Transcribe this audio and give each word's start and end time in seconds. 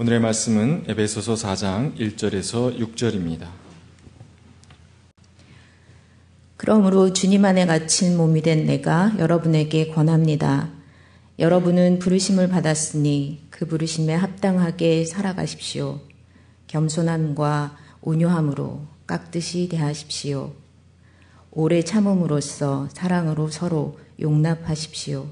오늘의 0.00 0.18
말씀은 0.20 0.84
에베소서 0.88 1.34
4장 1.34 1.94
1절에서 1.98 2.78
6절입니다. 2.78 3.48
그러므로 6.56 7.12
주님 7.12 7.44
안에 7.44 7.66
갇힌 7.66 8.16
몸이 8.16 8.40
된 8.40 8.64
내가 8.64 9.12
여러분에게 9.18 9.88
권합니다. 9.88 10.70
여러분은 11.38 11.98
부르심을 11.98 12.48
받았으니 12.48 13.42
그 13.50 13.66
부르심에 13.66 14.14
합당하게 14.14 15.04
살아가십시오. 15.04 16.00
겸손함과 16.68 17.76
온유함으로 18.00 18.86
깍듯이 19.06 19.68
대하십시오. 19.68 20.54
오래 21.50 21.82
참음으로써 21.82 22.88
사랑으로 22.94 23.50
서로 23.50 23.98
용납하십시오. 24.18 25.26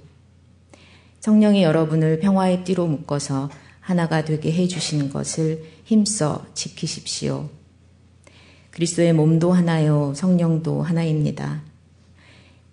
성령이 1.20 1.62
여러분을 1.62 2.20
평화의 2.20 2.64
띠로 2.64 2.86
묶어서 2.86 3.48
하나가 3.88 4.24
되게 4.24 4.52
해주신 4.52 5.10
것을 5.10 5.64
힘써 5.84 6.44
지키십시오. 6.54 7.48
그리스도의 8.70 9.14
몸도 9.14 9.52
하나요, 9.52 10.12
성령도 10.14 10.82
하나입니다. 10.82 11.62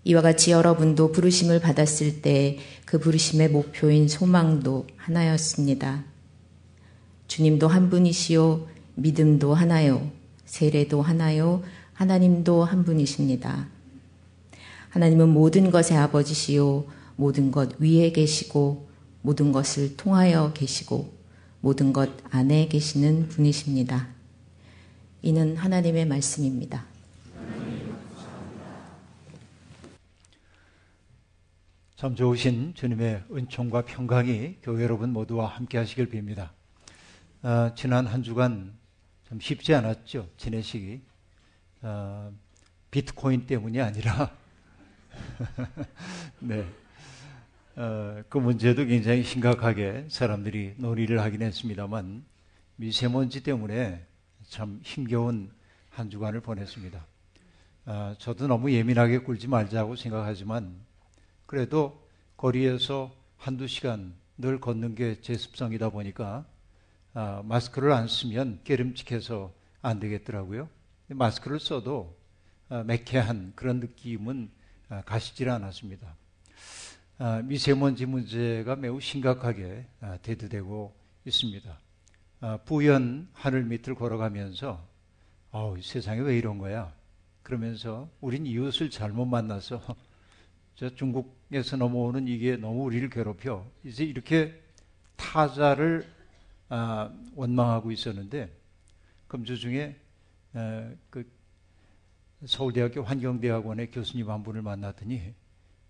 이와 0.03 0.21
같이 0.21 0.51
여러분도 0.51 1.11
부르심을 1.11 1.59
받았을 1.61 2.21
때 2.21 2.59
그 2.85 2.99
부르심의 2.99 3.49
목표인 3.49 4.07
소망도 4.07 4.85
하나였습니다. 4.95 6.03
주님도 7.27 7.67
한 7.67 7.89
분이시요, 7.89 8.67
믿음도 8.93 9.55
하나요, 9.55 10.11
세례도 10.45 11.01
하나요, 11.01 11.63
하나님도 11.93 12.63
한 12.63 12.85
분이십니다. 12.85 13.67
하나님은 14.89 15.29
모든 15.29 15.71
것의 15.71 15.97
아버지시요, 15.97 16.85
모든 17.15 17.51
것 17.51 17.79
위에 17.79 18.11
계시고, 18.11 18.87
모든 19.23 19.51
것을 19.51 19.97
통하여 19.97 20.53
계시고, 20.53 21.14
모든 21.65 21.93
것 21.93 22.11
안에 22.29 22.67
계시는 22.67 23.27
분이십니다. 23.27 24.07
이는 25.23 25.57
하나님의 25.57 26.05
말씀입니다. 26.05 26.85
참 31.95 32.15
좋으신 32.15 32.75
주님의 32.75 33.23
은총과 33.31 33.85
평강이 33.85 34.57
교회 34.61 34.83
여러분 34.83 35.11
모두와 35.11 35.47
함께 35.47 35.79
하시길 35.79 36.11
빕니다. 36.11 36.49
아, 37.41 37.73
지난 37.75 38.05
한 38.05 38.21
주간 38.21 38.77
참 39.27 39.39
쉽지 39.39 39.73
않았죠. 39.73 40.29
지내시기. 40.37 41.01
아, 41.81 42.29
비트코인 42.91 43.47
때문이 43.47 43.81
아니라, 43.81 44.37
네. 46.41 46.63
어, 47.77 48.23
그 48.29 48.37
문제도 48.37 48.85
굉장히 48.85 49.23
심각하게 49.23 50.05
사람들이 50.09 50.75
논의를 50.77 51.19
하긴 51.21 51.41
했습니다만, 51.41 52.23
미세먼지 52.77 53.43
때문에 53.43 54.05
참 54.47 54.79
힘겨운 54.83 55.51
한 55.89 56.09
주간을 56.09 56.41
보냈습니다. 56.41 57.05
아, 57.85 58.15
저도 58.17 58.47
너무 58.47 58.71
예민하게 58.71 59.19
굴지 59.19 59.47
말자고 59.47 59.95
생각하지만 59.95 60.75
그래도 61.45 62.01
거리에서 62.37 63.15
한두 63.37 63.67
시간 63.67 64.15
늘 64.37 64.59
걷는 64.59 64.95
게 64.95 65.21
제 65.21 65.37
습성이다 65.37 65.89
보니까 65.89 66.45
아, 67.13 67.41
마스크를 67.45 67.91
안 67.91 68.07
쓰면 68.07 68.61
깨름직해서 68.63 69.53
안 69.81 69.99
되겠더라고요. 69.99 70.69
마스크를 71.07 71.59
써도 71.59 72.17
아, 72.69 72.83
매캐한 72.83 73.53
그런 73.55 73.79
느낌은 73.79 74.49
아, 74.89 75.01
가시질 75.01 75.49
않았습니다. 75.49 76.15
아, 77.17 77.41
미세먼지 77.41 78.05
문제가 78.05 78.75
매우 78.75 78.99
심각하게 78.99 79.85
아, 80.01 80.17
대두되고 80.17 80.93
있습니다. 81.23 81.79
아, 82.41 82.57
부연 82.65 83.29
하늘 83.31 83.63
밑을 83.63 83.95
걸어가면서 83.95 84.85
어, 85.51 85.75
세상에 85.81 86.19
왜 86.19 86.37
이런 86.37 86.57
거야? 86.57 86.93
그러면서 87.41 88.09
우린 88.19 88.45
이웃을 88.45 88.89
잘못 88.89 89.27
만나서 89.27 89.81
저 90.75 90.93
중국에서 90.93 91.77
넘어오는 91.77 92.27
이게 92.27 92.57
너무 92.57 92.83
우리를 92.83 93.09
괴롭혀. 93.09 93.65
이제 93.85 94.03
이렇게 94.03 94.61
타자를 95.15 96.05
아, 96.67 97.13
원망하고 97.33 97.93
있었는데 97.93 98.51
금주 99.29 99.57
중에 99.57 99.95
에, 100.53 100.97
그 101.09 101.25
서울대학교 102.45 103.03
환경대학원의 103.03 103.91
교수님 103.91 104.29
한 104.29 104.43
분을 104.43 104.61
만났더니 104.61 105.33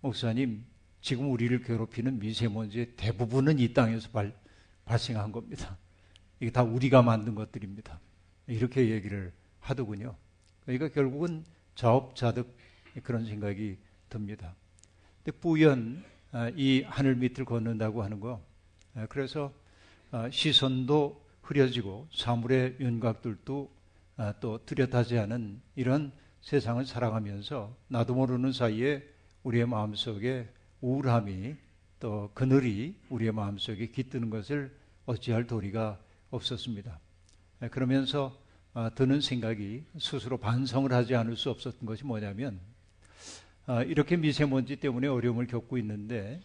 목사님 0.02 0.64
지금 1.06 1.30
우리를 1.30 1.62
괴롭히는 1.62 2.18
미세먼지의 2.18 2.94
대부분은 2.96 3.60
이 3.60 3.72
땅에서 3.72 4.10
발, 4.10 4.34
발생한 4.86 5.30
겁니다. 5.30 5.78
이게 6.40 6.50
다 6.50 6.64
우리가 6.64 7.00
만든 7.00 7.36
것들입니다. 7.36 8.00
이렇게 8.48 8.90
얘기를 8.90 9.32
하더군요. 9.60 10.16
그러니까 10.64 10.88
결국은 10.88 11.44
자업자득 11.76 12.52
그런 13.04 13.24
생각이 13.24 13.78
듭니다. 14.08 14.56
근데 15.22 15.38
뿌연 15.38 16.02
아, 16.32 16.50
이 16.56 16.82
하늘 16.82 17.14
밑을 17.14 17.44
걷는다고 17.44 18.02
하는 18.02 18.18
거 18.18 18.42
아, 18.96 19.06
그래서 19.06 19.54
아, 20.10 20.28
시선도 20.28 21.24
흐려지고 21.42 22.08
사물의 22.12 22.78
윤곽들도 22.80 23.70
또 24.40 24.58
뚜렷하지 24.66 25.20
않은 25.20 25.60
이런 25.76 26.10
세상을 26.40 26.84
살아가면서 26.84 27.76
나도 27.86 28.16
모르는 28.16 28.50
사이에 28.50 29.04
우리의 29.44 29.68
마음속에 29.68 30.48
우울함이 30.86 31.56
또 31.98 32.30
그늘이 32.32 32.94
우리의 33.08 33.32
마음속에 33.32 33.88
깃드는 33.88 34.30
것을 34.30 34.72
어찌할 35.06 35.48
도리가 35.48 35.98
없었습니다. 36.30 37.00
그러면서 37.72 38.38
드는 38.94 39.20
생각이 39.20 39.84
스스로 39.98 40.36
반성을 40.38 40.92
하지 40.92 41.16
않을 41.16 41.36
수 41.36 41.50
없었던 41.50 41.86
것이 41.86 42.04
뭐냐면 42.04 42.60
이렇게 43.88 44.16
미세먼지 44.16 44.76
때문에 44.76 45.08
어려움을 45.08 45.48
겪고 45.48 45.76
있는데 45.78 46.40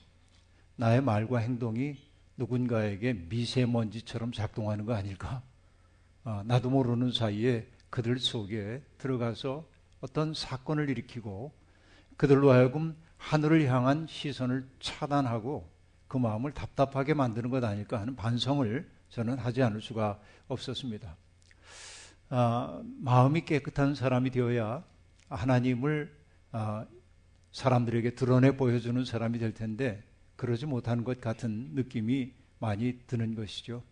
나의 0.76 1.04
말과 1.04 1.38
행동이 1.38 1.98
누군가에게 2.36 3.14
미세먼지처럼 3.14 4.32
작동하는 4.32 4.88
거 4.88 4.96
아닐까? 4.96 5.44
나도 6.46 6.72
모르는 6.72 7.12
사이에 7.12 7.68
그들 7.92 8.18
속에 8.18 8.82
들어가서 8.98 9.68
어떤 10.00 10.34
사건을 10.34 10.90
일으키고 10.90 11.52
그들로 12.18 12.50
하여금 12.52 12.96
하늘을 13.22 13.66
향한 13.68 14.08
시선을 14.10 14.68
차단하고 14.80 15.70
그 16.08 16.18
마음을 16.18 16.52
답답하게 16.52 17.14
만드는 17.14 17.50
것 17.50 17.64
아닐까 17.64 18.02
하는 18.02 18.16
반성을 18.16 18.90
저는 19.10 19.38
하지 19.38 19.62
않을 19.64 19.82
수가 19.82 20.20
없었습니다. 20.48 21.16
아, 22.30 22.82
마음이 23.00 23.46
깨끗한 23.46 23.96
사람이 23.96 24.32
되어야 24.32 24.84
하나님을 25.30 26.12
아, 26.52 26.86
사람들에게 27.54 28.16
드러내 28.16 28.58
보여주는 28.58 29.06
사람이 29.06 29.40
될 29.40 29.54
텐데 29.54 30.04
그러지 30.36 30.66
못하는 30.66 31.04
것 31.04 31.22
같은 31.22 31.70
느낌이 31.74 32.34
많이 32.60 33.00
드는 33.08 33.36
것이죠. 33.36 33.84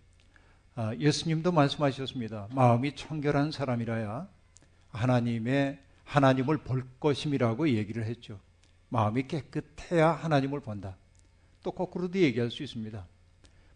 아, 0.76 0.94
예수님도 0.96 1.52
말씀하셨습니다. 1.52 2.48
마음이 2.52 2.96
청결한 2.96 3.52
사람이라야 3.52 4.28
하나님의 4.90 5.80
하나님을 6.04 6.58
볼 6.58 6.86
것임이라고 7.00 7.70
얘기를 7.70 8.06
했죠. 8.06 8.40
마음이 8.90 9.28
깨끗해야 9.28 10.12
하나님을 10.12 10.60
본다. 10.60 10.98
또 11.64 11.72
거꾸로도 11.72 12.20
얘기할 12.20 12.52
수 12.52 12.64
있습니다. 12.64 13.06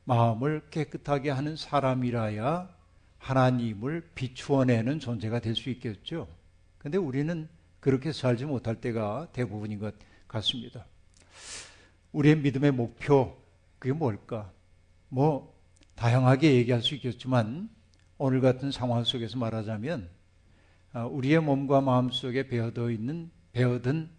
마음을 0.06 0.68
깨끗하게 0.70 1.30
하는 1.30 1.56
사람이라야 1.56 2.70
하나님을 3.20 4.10
비추어내는 4.16 5.00
존재가 5.00 5.40
될 5.40 5.56
수 5.56 5.70
있겠죠. 5.70 6.28
근데 6.78 6.98
우리는 6.98 7.48
그렇게 7.80 8.12
살지 8.12 8.46
못할 8.46 8.76
때가 8.82 9.30
대부분인 9.32 9.80
것 9.80 9.96
같습니다. 10.28 10.86
우리의 12.12 12.38
믿음의 12.38 12.72
목표, 12.72 13.38
그게 13.80 13.94
뭘까? 13.94 14.52
뭐, 15.10 15.54
다양하게 15.96 16.56
얘기할 16.56 16.82
수 16.82 16.96
있겠지만, 16.96 17.70
오늘 18.18 18.42
같은 18.42 18.72
상황 18.72 19.04
속에서 19.04 19.38
말하자면, 19.38 20.10
아, 20.94 21.06
우리의 21.06 21.40
몸과 21.40 21.82
마음 21.82 22.10
속에 22.10 22.48
배어져 22.48 22.90
있는, 22.92 23.32
배어든 23.52 24.10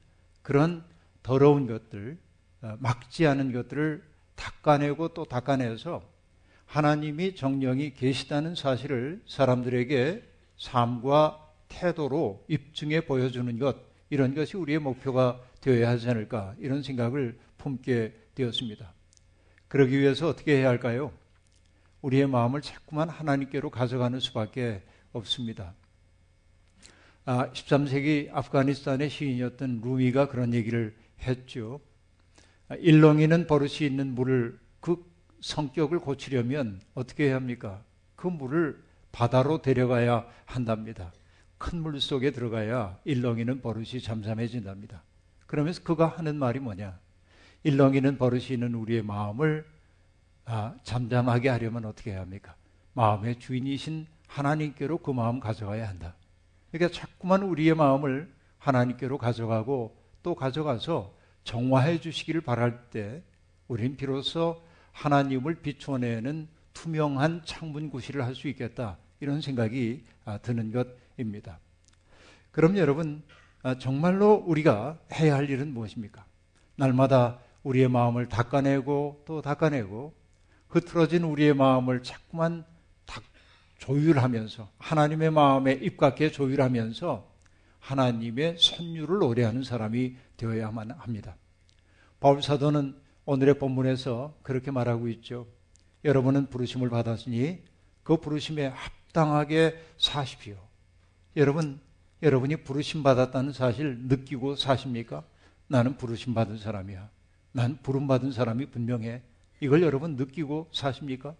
그런 0.45 0.85
더러운 1.23 1.67
것들, 1.67 2.19
아, 2.61 2.77
막지 2.79 3.27
않은 3.27 3.51
것들을 3.53 4.05
닦아내고 4.37 5.15
또 5.15 5.25
닦아내서 5.25 6.07
하나님이 6.67 7.35
정령이 7.35 7.95
계시다는 7.95 8.55
사실을 8.55 9.23
사람들에게 9.27 10.23
삶과 10.59 11.41
태도로 11.69 12.45
입증해 12.49 13.07
보여주는 13.07 13.59
것, 13.59 13.77
이런 14.11 14.35
것이 14.35 14.59
우리의 14.59 14.81
목표가 14.81 15.41
되어야 15.63 15.89
하지 15.89 16.11
않을까, 16.11 16.55
이런 16.59 16.83
생각을 16.83 17.39
품게 17.57 18.13
되었습니다. 18.35 18.93
그러기 19.69 19.99
위해서 19.99 20.29
어떻게 20.29 20.59
해야 20.59 20.69
할까요? 20.69 21.11
우리의 22.03 22.27
마음을 22.27 22.61
자꾸만 22.61 23.09
하나님께로 23.09 23.71
가져가는 23.71 24.21
수밖에 24.21 24.83
없습니다. 25.13 25.73
아, 27.27 27.51
13세기 27.53 28.29
아프가니스탄의 28.33 29.09
시인이었던 29.09 29.81
루미가 29.83 30.29
그런 30.29 30.53
얘기를 30.53 30.95
했죠. 31.23 31.81
아, 32.69 32.75
일렁이는 32.77 33.47
버릇이 33.47 33.79
있는 33.87 34.15
물을 34.15 34.59
그 34.81 35.03
성격을 35.41 36.01
고치려면 36.01 36.81
어떻게 36.95 37.27
해야 37.29 37.37
합니까? 37.37 37.83
그 38.17 38.27
물을 38.27 38.83
바다로 39.13 39.63
데려가야 39.63 40.27
한답니다. 40.45 41.13
큰 41.59 41.79
물 41.81 41.99
속에 42.01 42.31
들어가야 42.31 42.99
일렁이는 43.05 43.63
버릇이 43.63 44.01
잠잠해진답니다. 44.03 45.03
그러면서 45.47 45.83
그가 45.83 46.07
하는 46.09 46.37
말이 46.37 46.59
뭐냐? 46.59 46.99
일렁이는 47.63 48.19
버릇이 48.19 48.49
있는 48.51 48.75
우리의 48.75 49.03
마음을 49.03 49.65
아, 50.45 50.75
잠잠하게 50.83 51.49
하려면 51.49 51.87
어떻게 51.87 52.11
해야 52.11 52.21
합니까? 52.21 52.55
마음의 52.93 53.39
주인이신 53.39 54.07
하나님께로 54.27 54.99
그 54.99 55.11
마음 55.11 55.41
가져가야 55.41 55.89
한다. 55.89 56.15
그러니까 56.75 56.99
자꾸만 56.99 57.45
우리의 57.45 57.77
마음을 57.77 58.35
하나님께로 58.59 59.17
가져가고 59.17 59.97
또 60.25 60.35
가져가서 60.35 61.15
정화해 61.45 62.01
주시기를 62.01 62.41
바랄 62.41 62.91
때 62.91 63.23
우린 63.69 63.97
비로소 63.97 64.61
하나님을 64.91 65.63
비춰내는 65.63 66.49
투명한 66.73 67.43
창문 67.45 67.91
구실을 67.91 68.25
할 68.25 68.35
수 68.35 68.49
있겠다. 68.49 68.99
이런 69.21 69.41
생각이 69.41 70.05
아, 70.25 70.39
드는 70.39 70.73
것입니다. 70.73 71.61
그럼 72.51 72.77
여러분, 72.77 73.23
아, 73.63 73.79
정말로 73.79 74.43
우리가 74.45 74.99
해야 75.13 75.37
할 75.37 75.49
일은 75.49 75.73
무엇입니까? 75.73 76.25
날마다 76.75 77.39
우리의 77.63 77.89
마음을 77.89 78.29
닦아내고 78.29 79.23
또 79.25 79.43
닦아내고 79.43 80.13
흐트러진 80.71 81.23
우리의 81.23 81.55
마음을 81.55 82.03
자꾸만 82.03 82.65
조율하면서 83.85 84.71
하나님의 84.79 85.31
마음에 85.31 85.73
입각해 85.73 86.31
조율하면서 86.31 87.31
하나님의 87.81 88.57
선율을 88.59 89.19
노래하는 89.19 89.63
사람이 89.63 90.17
되어야만 90.39 90.93
합니다. 90.93 91.37
바울 92.19 92.43
사도는 92.43 92.97
오늘의 93.27 93.59
본문에서 93.59 94.39
그렇게 94.43 94.71
말하고 94.71 95.09
있죠. 95.09 95.47
여러분은 96.03 96.47
부르심을 96.49 96.89
받았으니 96.89 97.63
그 98.03 98.17
부르심에 98.17 98.69
합당하게 98.69 99.79
사십시오. 99.99 100.57
여러분, 101.37 101.79
여러분이 102.23 102.65
부르심 102.65 103.03
받았다는 103.03 103.53
사실 103.53 103.99
느끼고 104.09 104.57
사십니까? 104.57 105.25
나는 105.69 105.99
부르심 105.99 106.33
받은 106.33 106.57
사람이야. 106.57 107.11
난 107.53 107.79
부름 107.83 108.07
받은 108.07 108.33
사람이 108.33 108.67
분명해. 108.67 109.21
이걸 109.61 109.83
여러분 109.83 110.17
느끼고 110.17 110.71
사십니까? 110.73 111.35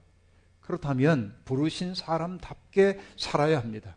그렇다면 0.65 1.35
부르신 1.45 1.95
사람답게 1.95 2.99
살아야 3.17 3.59
합니다. 3.59 3.97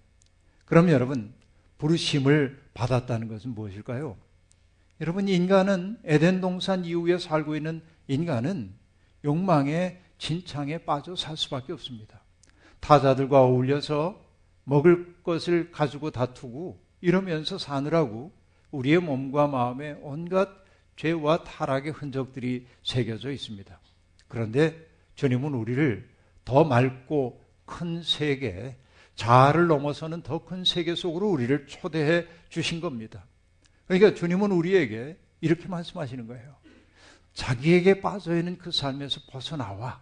그럼 0.66 0.90
여러분, 0.90 1.34
부르심을 1.78 2.62
받았다는 2.74 3.30
것은 3.30 3.52
무엇일까요? 3.52 4.18
여러분, 5.00 5.30
인간은 5.30 6.00
에덴 6.04 6.42
동산 6.42 6.84
이후에 6.84 7.20
살고 7.20 7.56
있는 7.56 7.82
인간은 8.08 8.74
욕망의 9.24 10.02
진창에 10.18 10.80
빠져 10.80 11.16
살 11.16 11.38
수밖에 11.38 11.72
없습니다. 11.72 12.22
타자들과 12.82 13.42
어울려서 13.42 14.22
먹을 14.66 15.16
것을 15.24 15.72
가지고 15.72 16.12
다투고 16.12 16.84
이러면서 17.00 17.58
사느라고 17.58 18.34
우리의 18.72 19.00
몸과 19.00 19.48
마음에 19.48 19.98
온갖 20.02 20.50
죄와 20.98 21.44
타락의 21.44 21.94
흔적들이 21.94 22.68
새겨져 22.84 23.32
있습니다. 23.32 23.80
그런데 24.28 24.86
주님은 25.16 25.54
우리를 25.54 26.17
더 26.48 26.64
맑고 26.64 27.44
큰 27.66 28.02
세계, 28.02 28.78
자아를 29.16 29.68
넘어서는 29.68 30.22
더 30.22 30.46
큰 30.46 30.64
세계 30.64 30.96
속으로 30.96 31.30
우리를 31.30 31.68
초대해 31.68 32.26
주신 32.48 32.80
겁니다. 32.80 33.26
그러니까 33.86 34.14
주님은 34.14 34.54
우리에게 34.54 35.18
이렇게 35.42 35.68
말씀하시는 35.68 36.26
거예요. 36.26 36.56
자기에게 37.34 38.00
빠져 38.00 38.38
있는 38.38 38.58
그 38.58 38.72
삶에서 38.72 39.20
벗어나와 39.30 40.02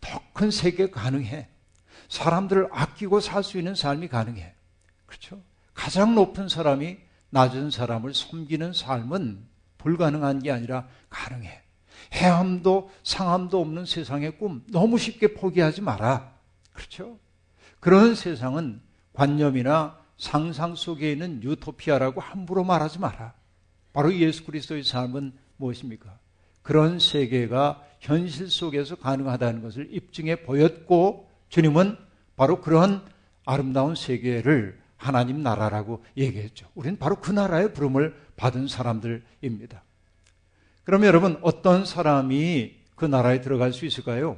더 0.00 0.18
큰 0.32 0.50
세계 0.50 0.88
가능해. 0.88 1.48
사람들을 2.08 2.68
아끼고 2.72 3.20
살 3.20 3.44
수 3.44 3.58
있는 3.58 3.74
삶이 3.74 4.08
가능해. 4.08 4.54
그렇죠? 5.04 5.42
가장 5.74 6.14
높은 6.14 6.48
사람이 6.48 6.96
낮은 7.28 7.70
사람을 7.70 8.14
섬기는 8.14 8.72
삶은 8.72 9.46
불가능한 9.76 10.38
게 10.42 10.50
아니라 10.50 10.88
가능해. 11.10 11.63
해함도 12.14 12.90
상함도 13.02 13.60
없는 13.60 13.86
세상의 13.86 14.38
꿈 14.38 14.62
너무 14.70 14.98
쉽게 14.98 15.34
포기하지 15.34 15.82
마라. 15.82 16.32
그렇죠? 16.72 17.18
그런 17.80 18.14
세상은 18.14 18.80
관념이나 19.12 19.98
상상 20.16 20.74
속에 20.74 21.12
있는 21.12 21.42
유토피아라고 21.42 22.20
함부로 22.20 22.64
말하지 22.64 23.00
마라. 23.00 23.34
바로 23.92 24.14
예수 24.14 24.44
그리스도의 24.44 24.84
삶은 24.84 25.32
무엇입니까? 25.56 26.18
그런 26.62 26.98
세계가 26.98 27.82
현실 28.00 28.50
속에서 28.50 28.96
가능하다는 28.96 29.62
것을 29.62 29.88
입증해 29.90 30.42
보였고 30.44 31.28
주님은 31.48 31.96
바로 32.36 32.60
그런 32.60 33.04
아름다운 33.44 33.94
세계를 33.94 34.80
하나님 34.96 35.42
나라라고 35.42 36.02
얘기했죠. 36.16 36.68
우리는 36.74 36.98
바로 36.98 37.16
그 37.16 37.30
나라의 37.30 37.74
부름을 37.74 38.14
받은 38.36 38.68
사람들입니다. 38.68 39.82
그러면 40.84 41.08
여러분 41.08 41.38
어떤 41.42 41.86
사람이 41.86 42.76
그 42.94 43.04
나라에 43.04 43.40
들어갈 43.40 43.72
수 43.72 43.86
있을까요? 43.86 44.36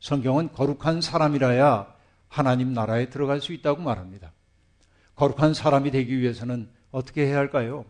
성경은 0.00 0.52
거룩한 0.52 1.00
사람이라야 1.00 1.94
하나님 2.28 2.72
나라에 2.72 3.08
들어갈 3.08 3.40
수 3.40 3.52
있다고 3.52 3.82
말합니다. 3.82 4.32
거룩한 5.14 5.54
사람이 5.54 5.92
되기 5.92 6.18
위해서는 6.18 6.68
어떻게 6.90 7.26
해야 7.26 7.38
할까요? 7.38 7.84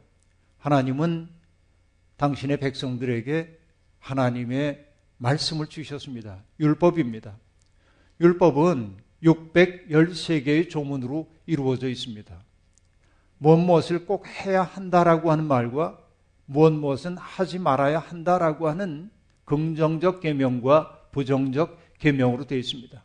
하나님은 0.58 1.28
당신의 2.16 2.58
백성들에게 2.58 3.58
하나님의 3.98 4.86
말씀을 5.16 5.66
주셨습니다. 5.68 6.42
율법입니다. 6.60 7.36
율법은 8.20 8.96
613개의 9.22 10.68
조문으로 10.68 11.32
이루어져 11.46 11.88
있습니다. 11.88 12.36
무엇 13.38 13.56
무엇을 13.56 14.04
꼭 14.06 14.26
해야 14.26 14.62
한다라고 14.62 15.30
하는 15.30 15.44
말과 15.44 16.01
무엇 16.52 16.72
무엇은 16.72 17.16
하지 17.16 17.58
말아야 17.58 17.98
한다라고 17.98 18.68
하는 18.68 19.10
긍정적 19.44 20.20
계명과 20.20 21.08
부정적 21.12 21.78
계명으로 21.98 22.46
되어 22.46 22.58
있습니다. 22.58 23.02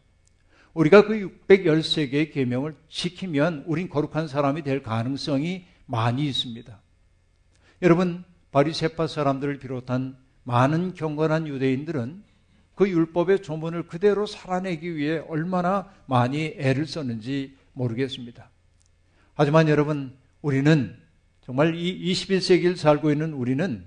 우리가 0.74 1.08
그 1.08 1.40
613개의 1.48 2.32
계명을 2.32 2.76
지키면 2.88 3.64
우린 3.66 3.90
거룩한 3.90 4.28
사람이 4.28 4.62
될 4.62 4.84
가능성이 4.84 5.66
많이 5.86 6.28
있습니다. 6.28 6.80
여러분 7.82 8.24
바리새파 8.52 9.08
사람들을 9.08 9.60
비롯한 9.60 10.18
많은 10.44 10.94
경건한 10.94 11.48
유대인들은 11.48 12.24
그 12.76 12.88
율법의 12.88 13.42
조문을 13.42 13.88
그대로 13.88 14.26
살아내기 14.26 14.96
위해 14.96 15.18
얼마나 15.28 15.92
많이 16.06 16.54
애를 16.58 16.86
썼는지 16.86 17.56
모르겠습니다. 17.74 18.50
하지만 19.34 19.68
여러분 19.68 20.16
우리는 20.42 20.96
정말 21.48 21.76
이 21.76 22.12
21세기를 22.12 22.76
살고 22.76 23.10
있는 23.10 23.32
우리는 23.32 23.86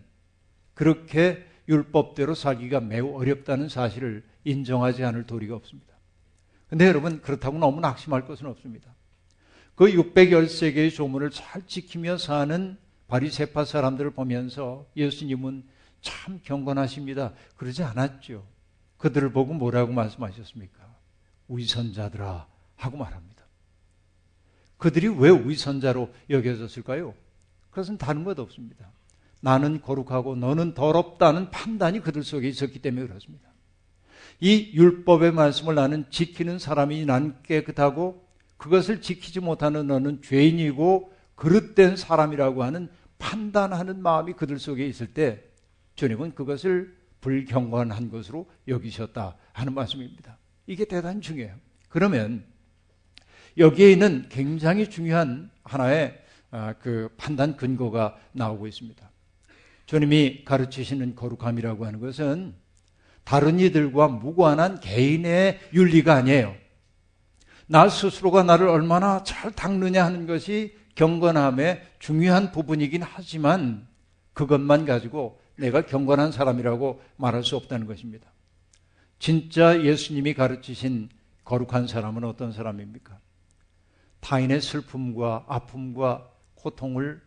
그렇게 0.72 1.46
율법대로 1.68 2.34
살기가 2.34 2.80
매우 2.80 3.14
어렵다는 3.20 3.68
사실을 3.68 4.24
인정하지 4.44 5.04
않을 5.04 5.26
도리가 5.26 5.54
없습니다. 5.56 5.94
근데 6.68 6.86
여러분, 6.86 7.20
그렇다고 7.20 7.58
너무 7.58 7.80
낙심할 7.80 8.26
것은 8.26 8.46
없습니다. 8.46 8.94
그 9.74 9.88
613개의 9.88 10.94
조문을 10.94 11.30
잘 11.30 11.66
지키며 11.66 12.16
사는 12.16 12.78
바리세파 13.08 13.66
사람들을 13.66 14.12
보면서 14.12 14.86
예수님은 14.96 15.64
참 16.00 16.40
경건하십니다. 16.42 17.34
그러지 17.56 17.82
않았죠. 17.82 18.46
그들을 18.96 19.32
보고 19.32 19.52
뭐라고 19.52 19.92
말씀하셨습니까? 19.92 20.96
위선자들아 21.48 22.46
하고 22.76 22.96
말합니다. 22.96 23.44
그들이 24.78 25.08
왜 25.08 25.30
위선자로 25.30 26.10
여겨졌을까요? 26.30 27.14
그것은 27.70 27.98
다른 27.98 28.24
것 28.24 28.38
없습니다. 28.38 28.90
나는 29.40 29.80
거룩하고 29.80 30.36
너는 30.36 30.74
더럽다는 30.74 31.50
판단이 31.50 32.00
그들 32.00 32.22
속에 32.22 32.48
있었기 32.48 32.80
때문에 32.80 33.06
그렇습니다. 33.06 33.48
이 34.40 34.70
율법의 34.74 35.32
말씀을 35.32 35.74
나는 35.74 36.04
지키는 36.10 36.58
사람이 36.58 37.04
난 37.06 37.38
깨끗하고 37.42 38.26
그것을 38.56 39.00
지키지 39.00 39.40
못하는 39.40 39.86
너는 39.86 40.22
죄인이고 40.22 41.12
그릇된 41.34 41.96
사람이라고 41.96 42.62
하는 42.62 42.88
판단하는 43.18 44.02
마음이 44.02 44.34
그들 44.34 44.58
속에 44.58 44.86
있을 44.86 45.08
때 45.08 45.42
주님은 45.94 46.34
그것을 46.34 46.96
불경건한 47.20 48.10
것으로 48.10 48.50
여기셨다 48.68 49.36
하는 49.52 49.74
말씀입니다. 49.74 50.38
이게 50.66 50.84
대단히 50.84 51.20
중요해요. 51.20 51.54
그러면 51.88 52.44
여기에 53.58 53.92
있는 53.92 54.26
굉장히 54.30 54.88
중요한 54.88 55.50
하나의 55.64 56.16
아, 56.16 56.19
그 56.80 57.14
판단 57.16 57.56
근거가 57.56 58.16
나오고 58.32 58.66
있습니다. 58.66 59.10
주님이 59.86 60.44
가르치시는 60.44 61.14
거룩함이라고 61.14 61.86
하는 61.86 62.00
것은 62.00 62.54
다른 63.24 63.60
이들과 63.60 64.08
무관한 64.08 64.80
개인의 64.80 65.60
윤리가 65.72 66.14
아니에요. 66.14 66.54
나 67.66 67.88
스스로가 67.88 68.42
나를 68.42 68.68
얼마나 68.68 69.22
잘 69.22 69.52
닦느냐 69.52 70.04
하는 70.04 70.26
것이 70.26 70.76
경건함의 70.96 71.86
중요한 71.98 72.50
부분이긴 72.50 73.02
하지만 73.02 73.86
그것만 74.32 74.86
가지고 74.86 75.40
내가 75.56 75.86
경건한 75.86 76.32
사람이라고 76.32 77.00
말할 77.16 77.44
수 77.44 77.56
없다는 77.56 77.86
것입니다. 77.86 78.30
진짜 79.18 79.82
예수님이 79.82 80.34
가르치신 80.34 81.10
거룩한 81.44 81.86
사람은 81.86 82.24
어떤 82.24 82.52
사람입니까? 82.52 83.18
타인의 84.20 84.60
슬픔과 84.60 85.44
아픔과 85.46 86.28
고통을 86.62 87.20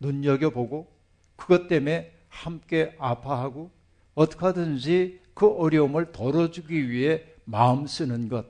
눈여겨보고 0.00 0.90
그것 1.36 1.68
때문에 1.68 2.12
함께 2.28 2.94
아파하고 2.98 3.70
어떻게 4.14 4.44
하든지 4.44 5.20
그 5.34 5.46
어려움을 5.48 6.12
덜어주기 6.12 6.90
위해 6.90 7.24
마음 7.44 7.86
쓰는 7.86 8.28
것. 8.28 8.46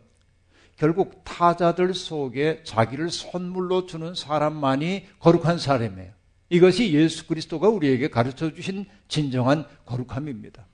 결국 0.76 1.22
타자들 1.24 1.94
속에 1.94 2.62
자기를 2.64 3.10
선물로 3.10 3.86
주는 3.86 4.14
사람만이 4.14 5.06
거룩한 5.20 5.58
사람이에요. 5.58 6.12
이것이 6.48 6.92
예수 6.92 7.26
그리스도가 7.26 7.68
우리에게 7.68 8.08
가르쳐 8.08 8.52
주신 8.52 8.84
진정한 9.08 9.66
거룩함입니다. 9.86 10.66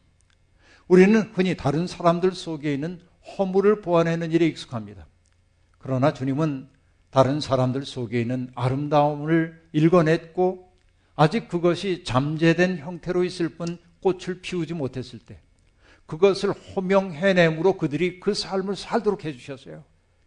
우리는 0.89 1.21
흔히 1.35 1.57
다른 1.57 1.87
사람들 1.87 2.33
속에 2.33 2.73
있는 2.73 3.01
허물을 3.37 3.83
보완하는 3.83 4.33
일에 4.33 4.47
익숙합니다. 4.47 5.07
그러나 5.79 6.13
주님은 6.13 6.69
다른 7.11 7.41
사람들 7.41 7.85
속에 7.85 8.21
있는 8.21 8.51
아름다움을 8.55 9.61
읽어냈고 9.73 10.69
아직 11.17 11.49
그것이 11.49 12.05
잠재된 12.05 12.79
형태로 12.79 13.25
있을 13.25 13.51
뿐 13.51 13.79
꽃을 14.01 14.41
피우지 14.43 14.75
못했을 14.75 15.19
때 15.19 15.41
그것을 16.07 16.51
호명해냄으로 16.51 17.77
그들이 17.77 18.21
그 18.21 18.33
삶을 18.33 18.77
살도록 18.77 19.25
해주셨어요. 19.25 19.85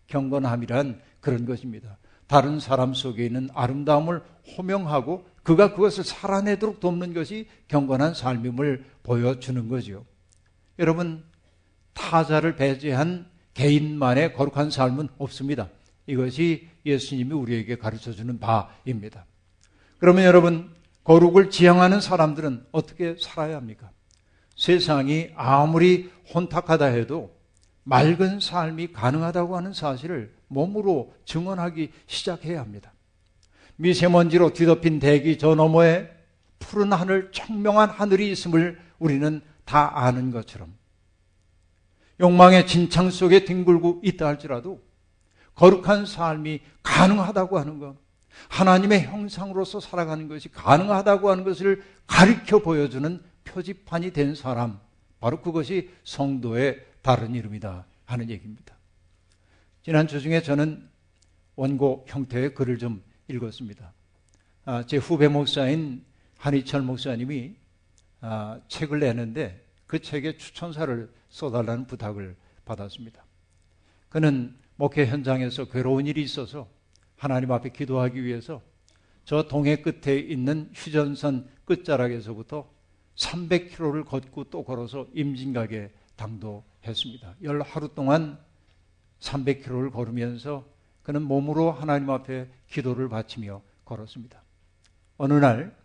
경건함이란 0.07 1.01
그런 1.21 1.45
것입니다. 1.45 1.97
다른 2.27 2.59
사람 2.59 2.93
속에 2.93 3.25
있는 3.25 3.49
아름다움을 3.53 4.21
호명하고 4.57 5.25
그가 5.43 5.73
그것을 5.73 6.03
살아내도록 6.03 6.79
돕는 6.79 7.13
것이 7.13 7.47
경건한 7.67 8.13
삶임을 8.13 8.85
보여주는 9.03 9.67
거죠. 9.67 10.05
여러분, 10.77 11.23
타자를 11.93 12.55
배제한 12.55 13.25
개인만의 13.53 14.33
거룩한 14.33 14.71
삶은 14.71 15.09
없습니다. 15.17 15.69
이것이 16.11 16.67
예수님이 16.85 17.33
우리에게 17.33 17.77
가르쳐 17.77 18.11
주는 18.11 18.37
바입니다. 18.37 19.25
그러면 19.97 20.25
여러분, 20.25 20.69
거룩을 21.05 21.49
지향하는 21.49 22.01
사람들은 22.01 22.65
어떻게 22.71 23.15
살아야 23.17 23.55
합니까? 23.55 23.89
세상이 24.57 25.29
아무리 25.35 26.11
혼탁하다 26.33 26.85
해도 26.87 27.33
맑은 27.83 28.41
삶이 28.41 28.91
가능하다고 28.91 29.55
하는 29.55 29.73
사실을 29.73 30.33
몸으로 30.49 31.13
증언하기 31.23 31.91
시작해야 32.07 32.59
합니다. 32.59 32.91
미세먼지로 33.77 34.51
뒤덮인 34.51 34.99
대기 34.99 35.37
저 35.37 35.55
너머에 35.55 36.11
푸른 36.59 36.91
하늘, 36.91 37.31
청명한 37.31 37.89
하늘이 37.89 38.29
있음을 38.31 38.79
우리는 38.99 39.41
다 39.63 39.91
아는 40.03 40.31
것처럼 40.31 40.75
욕망의 42.19 42.67
진창 42.67 43.09
속에 43.09 43.45
뒹굴고 43.45 44.01
있다 44.03 44.27
할지라도 44.27 44.90
거룩한 45.61 46.07
삶이 46.07 46.59
가능하다고 46.81 47.59
하는 47.59 47.77
것, 47.77 47.95
하나님의 48.49 49.03
형상으로서 49.03 49.79
살아가는 49.79 50.27
것이 50.27 50.49
가능하다고 50.49 51.29
하는 51.29 51.43
것을 51.43 51.83
가리켜 52.07 52.59
보여주는 52.59 53.21
표지판이 53.43 54.11
된 54.11 54.33
사람, 54.33 54.79
바로 55.19 55.39
그것이 55.39 55.91
성도의 56.03 56.83
다른 57.03 57.35
이름이다 57.35 57.85
하는 58.05 58.29
얘기입니다. 58.31 58.75
지난 59.83 60.07
주 60.07 60.19
중에 60.19 60.41
저는 60.41 60.89
원고 61.55 62.05
형태의 62.07 62.55
글을 62.55 62.79
좀 62.79 63.03
읽었습니다. 63.27 63.93
아, 64.65 64.83
제 64.87 64.97
후배 64.97 65.27
목사인 65.27 66.03
한희철 66.39 66.81
목사님이 66.81 67.53
아, 68.21 68.59
책을 68.67 68.99
내는데 68.99 69.63
그 69.85 69.99
책에 69.99 70.37
추천사를 70.37 71.13
써달라는 71.29 71.85
부탁을 71.85 72.35
받았습니다. 72.65 73.23
그는 74.09 74.59
목회 74.81 75.05
현장에서 75.05 75.65
괴로운 75.65 76.07
일이 76.07 76.23
있어서 76.23 76.67
하나님 77.15 77.51
앞에 77.51 77.69
기도하기 77.69 78.23
위해서 78.23 78.63
저 79.25 79.43
동해 79.47 79.75
끝에 79.75 80.17
있는 80.17 80.71
휴전선 80.73 81.47
끝자락에서부터 81.65 82.67
300km를 83.15 84.03
걷고 84.03 84.45
또 84.45 84.63
걸어서 84.63 85.05
임진각에 85.13 85.91
당도했습니다. 86.15 87.35
열 87.43 87.61
하루 87.61 87.93
동안 87.93 88.39
300km를 89.19 89.91
걸으면서 89.91 90.65
그는 91.03 91.21
몸으로 91.21 91.71
하나님 91.71 92.09
앞에 92.09 92.49
기도를 92.67 93.07
바치며 93.07 93.61
걸었습니다. 93.85 94.41
어느 95.17 95.33
날 95.33 95.79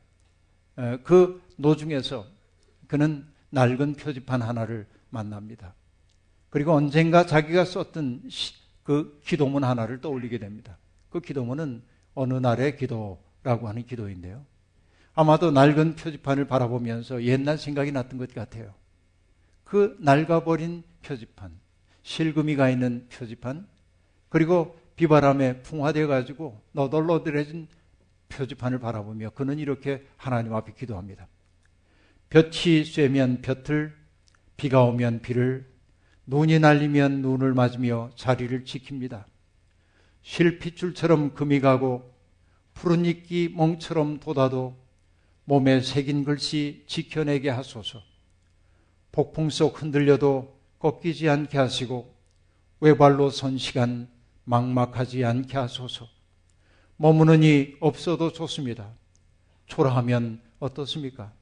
그 1.05 1.43
노중에서 1.57 2.27
그는 2.87 3.27
낡은 3.51 3.95
표지판 3.95 4.41
하나를 4.41 4.87
만납니다. 5.11 5.75
그리고 6.51 6.73
언젠가 6.73 7.27
자기가 7.27 7.67
썼던 7.67 8.29
그 8.87 9.21
기도문 9.25 9.65
하나를 9.65 10.01
떠올리게 10.01 10.39
됩니다. 10.39 10.79
그 11.11 11.21
기도문은 11.21 11.83
어느 12.15 12.35
날의 12.35 12.77
기도라고 12.77 13.69
하는 13.69 13.85
기도인데요. 13.85 14.47
아마도 15.13 15.51
낡은 15.51 15.97
표지판을 15.97 16.47
바라보면서 16.47 17.25
옛날 17.25 17.59
생각이 17.59 17.91
났던 17.91 18.17
것 18.17 18.33
같아요. 18.33 18.73
그 19.65 19.97
낡아버린 19.99 20.85
표지판, 21.03 21.51
실금이가 22.05 22.71
있는 22.71 23.09
표지판, 23.11 23.67
그리고 24.29 24.79
비바람에 24.95 25.63
풍화되어 25.63 26.07
가지고 26.07 26.63
너덜너덜해진 26.71 27.67
표지판을 28.29 28.79
바라보며 28.79 29.31
그는 29.31 29.59
이렇게 29.59 30.07
하나님 30.17 30.55
앞에 30.55 30.75
기도합니다. 30.75 31.27
볕이 32.31 32.85
쐬면 32.85 33.43
볕을, 33.43 33.97
비가 34.57 34.85
오면 34.85 35.23
비를, 35.23 35.67
눈이 36.27 36.59
날리면 36.59 37.23
눈을 37.23 37.55
맞으며 37.55 38.11
자리를 38.17 38.65
지킵니다. 38.65 39.25
실핏줄처럼 40.23 41.35
금이 41.35 41.61
가고 41.61 42.13
푸른 42.75 43.05
이끼 43.05 43.49
멍처럼 43.55 44.19
돋아도 44.19 44.77
몸에 45.45 45.81
새긴 45.81 46.25
글씨 46.25 46.85
지켜내게 46.89 47.49
하소서. 47.49 48.03
폭풍 49.13 49.51
속 49.51 49.81
흔들려도 49.81 50.59
꺾이지 50.81 51.29
않게 51.29 51.57
하시고 51.57 52.13
외발로 52.81 53.31
선 53.31 53.57
시간 53.57 54.09
막막하지 54.45 55.25
않게 55.25 55.57
하소서. 55.57 56.09
머무는 56.97 57.45
이 57.45 57.77
없어도 57.79 58.33
좋습니다. 58.33 58.93
초라하면 59.67 60.41
어떻습니까? 60.59 61.33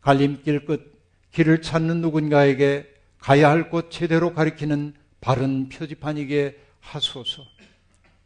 갈림길 0.00 0.64
끝 0.64 1.00
길을 1.30 1.62
찾는 1.62 2.00
누군가에게 2.00 2.95
가야 3.18 3.50
할 3.50 3.70
곳 3.70 3.90
제대로 3.90 4.34
가리키는 4.34 4.94
바른 5.20 5.68
표지판이게 5.68 6.60
하소서. 6.80 7.42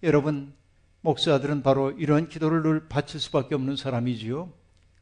여러분, 0.02 0.52
목사들은 1.02 1.62
바로 1.62 1.92
이러한 1.92 2.28
기도를 2.28 2.62
늘 2.62 2.88
바칠 2.88 3.20
수밖에 3.20 3.54
없는 3.54 3.76
사람이지요. 3.76 4.52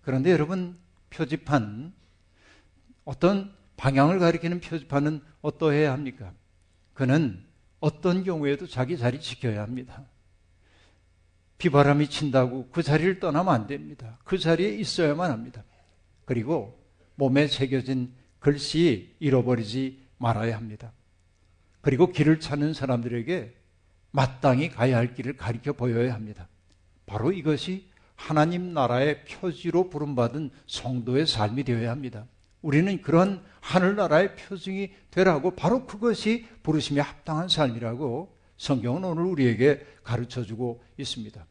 그런데 0.03 0.31
여러분, 0.31 0.79
표지판, 1.11 1.93
어떤 3.05 3.53
방향을 3.77 4.19
가리키는 4.19 4.61
표지판은 4.61 5.23
어떠해야 5.41 5.93
합니까? 5.93 6.33
그는 6.95 7.45
어떤 7.81 8.25
경우에도 8.25 8.67
자기 8.67 8.99
자리 8.99 9.21
지켜야 9.21 9.63
합니다. 9.63 10.05
비바람이 11.59 12.09
친다고 12.09 12.69
그 12.71 12.83
자리를 12.83 13.19
떠나면 13.19 13.53
안 13.53 13.67
됩니다. 13.67 14.19
그 14.25 14.39
자리에 14.39 14.77
있어야만 14.77 15.31
합니다. 15.31 15.65
그리고 16.25 16.81
몸에 17.17 17.49
새겨진 17.49 18.13
글씨 18.39 19.15
잃어버리지 19.19 20.01
말아야 20.19 20.57
합니다. 20.57 20.93
그리고 21.81 22.11
길을 22.13 22.41
찾는 22.41 22.75
사람들에게 22.75 23.55
마땅히 24.11 24.69
가야 24.71 24.97
할 24.97 25.15
길을 25.15 25.37
가리켜 25.37 25.73
보여야 25.73 26.15
합니다. 26.15 26.49
바로 27.07 27.33
이것이 27.33 27.89
하나님 28.15 28.75
나라의 28.75 29.25
표지로 29.25 29.91
부름받은 29.91 30.51
성도의 30.67 31.27
삶이 31.27 31.65
되어야 31.65 31.91
합니다. 31.91 32.27
우리는 32.63 33.01
그런 33.01 33.43
하늘나라의 33.61 34.35
표징이 34.35 34.93
되라고 35.11 35.53
바로 35.53 35.87
그것이 35.87 36.47
부르심에 36.63 37.01
합당한 37.01 37.49
삶이라고 37.49 38.37
성경은 38.57 39.05
오늘 39.05 39.25
우리에게 39.25 39.87
가르쳐 40.03 40.43
주고 40.43 40.83
있습니다. 40.97 41.47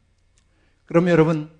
그러면 0.84 1.10
여러분, 1.10 1.50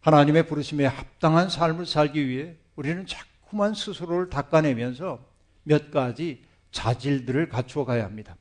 하나님의 0.00 0.46
부르심에 0.46 0.86
합당한 0.86 1.50
삶을 1.50 1.84
살기 1.84 2.26
위해 2.26 2.56
우리는 2.76 3.06
자꾸 3.06 3.28
만 3.56 3.74
스스로를 3.74 4.30
닦아내면서 4.30 5.18
몇 5.64 5.90
가지 5.90 6.42
자질들을 6.70 7.48
갖추어 7.48 7.84
가야 7.84 8.04
합니다. 8.04 8.36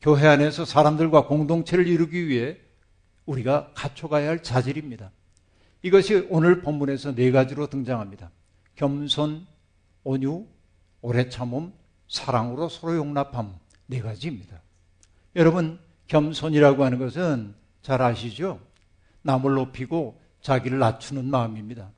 교회 0.00 0.26
안에서 0.26 0.64
사람들과 0.64 1.26
공동체를 1.26 1.86
이루기 1.86 2.28
위해 2.28 2.58
우리가 3.24 3.72
갖춰 3.74 4.08
가야 4.08 4.28
할 4.28 4.42
자질입니다. 4.42 5.10
이것이 5.82 6.26
오늘 6.30 6.62
본문에서 6.62 7.14
네 7.14 7.30
가지로 7.30 7.66
등장합니다. 7.68 8.30
겸손, 8.76 9.46
온유, 10.04 10.46
오래 11.00 11.28
참음, 11.28 11.72
사랑으로 12.08 12.68
서로 12.68 12.96
용납함 12.96 13.54
네 13.86 14.00
가지입니다. 14.00 14.60
여러분 15.34 15.78
겸손이라고 16.08 16.84
하는 16.84 16.98
것은 16.98 17.54
잘 17.82 18.02
아시죠? 18.02 18.60
남을 19.22 19.54
높이고 19.54 20.20
자기를 20.40 20.78
낮추는 20.78 21.24
마음입니다. 21.24 21.90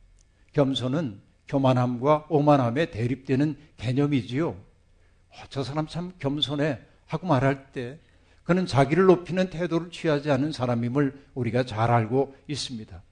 겸손은 0.53 1.21
교만함과 1.49 2.27
오만함에 2.29 2.91
대립되는 2.91 3.57
개념이지요. 3.77 4.51
어, 4.51 5.37
저 5.49 5.65
사람 5.65 5.87
참 5.87 6.13
겸손해 6.19 6.79
하고 7.07 7.27
말할 7.27 7.73
때 7.73 7.99
그는 8.45 8.67
자기를 8.67 9.05
높이는 9.05 9.51
태도를 9.51 9.91
취하지 9.91 10.31
않은 10.31 10.53
사람임을 10.53 11.27
우리가 11.35 11.65
잘 11.65 11.91
알고 11.91 12.35
있습니다. 12.47 13.03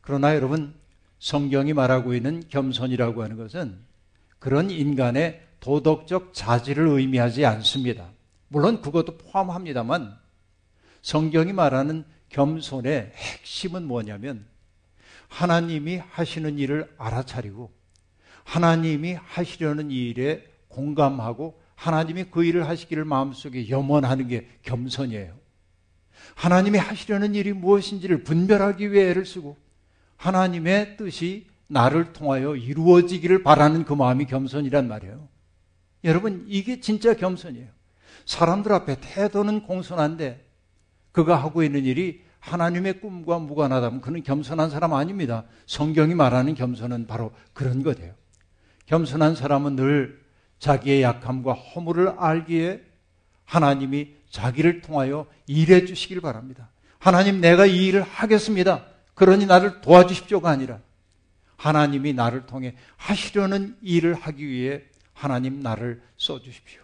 그러나 0.00 0.34
여러분 0.34 0.74
성경이 1.18 1.72
말하고 1.72 2.14
있는 2.14 2.42
겸손이라고 2.48 3.22
하는 3.22 3.36
것은 3.36 3.78
그런 4.38 4.70
인간의 4.70 5.42
도덕적 5.60 6.34
자질을 6.34 6.86
의미하지 6.88 7.46
않습니다. 7.46 8.10
물론 8.48 8.82
그것도 8.82 9.16
포함합니다만 9.18 10.16
성경이 11.00 11.52
말하는 11.52 12.04
겸손의 12.28 13.12
핵심은 13.14 13.84
뭐냐면 13.86 14.46
하나님이 15.34 16.00
하시는 16.10 16.58
일을 16.60 16.88
알아차리고 16.96 17.72
하나님이 18.44 19.14
하시려는 19.14 19.90
일에 19.90 20.46
공감하고 20.68 21.60
하나님이 21.74 22.26
그 22.30 22.44
일을 22.44 22.68
하시기를 22.68 23.04
마음속에 23.04 23.68
염원하는 23.68 24.28
게 24.28 24.46
겸손이에요. 24.62 25.34
하나님이 26.36 26.78
하시려는 26.78 27.34
일이 27.34 27.52
무엇인지를 27.52 28.22
분별하기 28.22 28.92
위해 28.92 29.10
애를 29.10 29.26
쓰고 29.26 29.56
하나님의 30.18 30.96
뜻이 30.96 31.46
나를 31.66 32.12
통하여 32.12 32.54
이루어지기를 32.54 33.42
바라는 33.42 33.84
그 33.84 33.92
마음이 33.92 34.26
겸손이란 34.26 34.86
말이에요. 34.86 35.28
여러분, 36.04 36.44
이게 36.48 36.80
진짜 36.80 37.14
겸손이에요. 37.14 37.68
사람들 38.24 38.72
앞에 38.72 38.98
태도는 39.00 39.64
공손한데 39.64 40.46
그가 41.10 41.36
하고 41.36 41.64
있는 41.64 41.84
일이 41.84 42.22
하나님의 42.44 43.00
꿈과 43.00 43.38
무관하다면 43.38 44.00
그는 44.02 44.22
겸손한 44.22 44.68
사람 44.68 44.92
아닙니다. 44.92 45.44
성경이 45.66 46.14
말하는 46.14 46.54
겸손은 46.54 47.06
바로 47.06 47.32
그런 47.54 47.82
거예요. 47.82 48.12
겸손한 48.86 49.34
사람은 49.34 49.76
늘 49.76 50.22
자기의 50.58 51.02
약함과 51.02 51.54
허물을 51.54 52.16
알기에 52.18 52.82
하나님이 53.46 54.14
자기를 54.30 54.82
통하여 54.82 55.26
일해 55.46 55.86
주시길 55.86 56.20
바랍니다. 56.20 56.68
하나님 56.98 57.40
내가 57.40 57.64
이 57.64 57.86
일을 57.86 58.02
하겠습니다. 58.02 58.84
그러니 59.14 59.46
나를 59.46 59.80
도와주십시오가 59.80 60.50
아니라 60.50 60.80
하나님이 61.56 62.12
나를 62.12 62.46
통해 62.46 62.74
하시려는 62.96 63.76
일을 63.80 64.14
하기 64.14 64.46
위해 64.46 64.82
하나님 65.14 65.60
나를 65.60 66.02
써주십시오. 66.18 66.82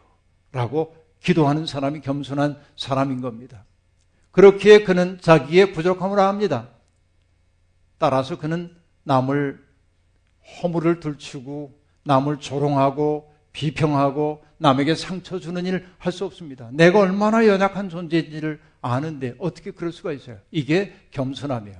라고 0.53 0.97
기도하는 1.23 1.67
사람이 1.67 2.01
겸손한 2.01 2.59
사람인 2.77 3.21
겁니다. 3.21 3.65
그렇기에 4.33 4.85
그는 4.85 5.19
자기의 5.21 5.73
부족함을 5.73 6.19
압니다. 6.21 6.69
따라서 7.99 8.39
그는 8.39 8.75
남을 9.05 9.63
허물을 10.63 11.01
들추고 11.01 11.79
남을 12.05 12.39
조롱하고 12.39 13.31
비평하고 13.53 14.45
남에게 14.59 14.95
상처 14.95 15.39
주는 15.39 15.65
일을 15.67 15.89
할 15.99 16.13
수 16.13 16.25
없습니다. 16.25 16.69
내가 16.73 17.01
얼마나 17.01 17.47
연약한 17.47 17.89
존재인지를 17.89 18.61
아는데 18.81 19.35
어떻게 19.39 19.71
그럴 19.71 19.93
수가 19.93 20.13
있어요? 20.13 20.39
이게 20.51 20.95
겸손함이에요. 21.11 21.79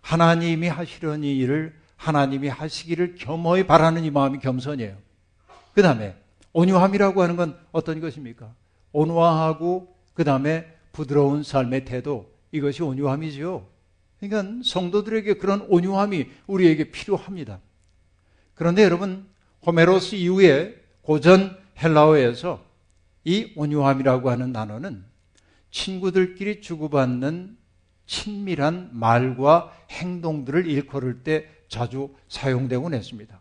하나님이 0.00 0.68
하시려는 0.68 1.24
일을 1.24 1.74
하나님이 1.96 2.48
하시기를 2.48 3.16
겸허히 3.16 3.66
바라는 3.66 4.04
이 4.04 4.10
마음이 4.10 4.38
겸손이에요. 4.38 4.96
그 5.74 5.82
다음에 5.82 6.16
온유함이라고 6.52 7.22
하는 7.22 7.36
건 7.36 7.58
어떤 7.70 8.00
것입니까? 8.00 8.52
온화하고 8.92 9.94
그 10.14 10.24
다음에 10.24 10.66
부드러운 10.92 11.42
삶의 11.42 11.84
태도 11.84 12.30
이것이 12.52 12.82
온유함이지요. 12.82 13.66
그러니까 14.20 14.62
성도들에게 14.64 15.34
그런 15.34 15.62
온유함이 15.68 16.26
우리에게 16.46 16.90
필요합니다. 16.90 17.60
그런데 18.54 18.82
여러분 18.84 19.26
호메로스 19.66 20.16
이후에 20.16 20.74
고전 21.02 21.56
헬라어에서 21.82 22.62
이 23.24 23.52
온유함이라고 23.56 24.30
하는 24.30 24.52
단어는 24.52 25.04
친구들끼리 25.70 26.60
주고받는 26.60 27.56
친밀한 28.06 28.90
말과 28.92 29.72
행동들을 29.90 30.66
일컬을 30.66 31.22
때 31.22 31.48
자주 31.68 32.14
사용되곤 32.28 32.92
했습니다. 32.92 33.40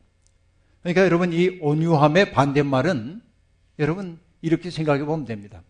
그러니까 0.82 1.04
여러분 1.04 1.34
이 1.34 1.58
온유함의 1.60 2.32
반대말은 2.32 3.22
여러분 3.80 4.20
이렇게 4.42 4.70
생각해 4.70 5.04
보면 5.06 5.26
됩니다. 5.26 5.64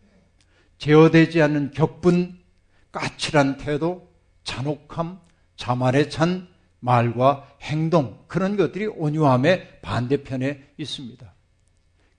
제어되지 0.79 1.41
않는 1.41 1.71
격분, 1.71 2.39
까칠한 2.91 3.57
태도, 3.57 4.09
잔혹함, 4.43 5.19
자만에 5.55 6.09
찬 6.09 6.47
말과 6.79 7.47
행동 7.61 8.17
그런 8.27 8.55
것들이 8.55 8.87
온유함의 8.87 9.81
반대편에 9.81 10.73
있습니다. 10.77 11.33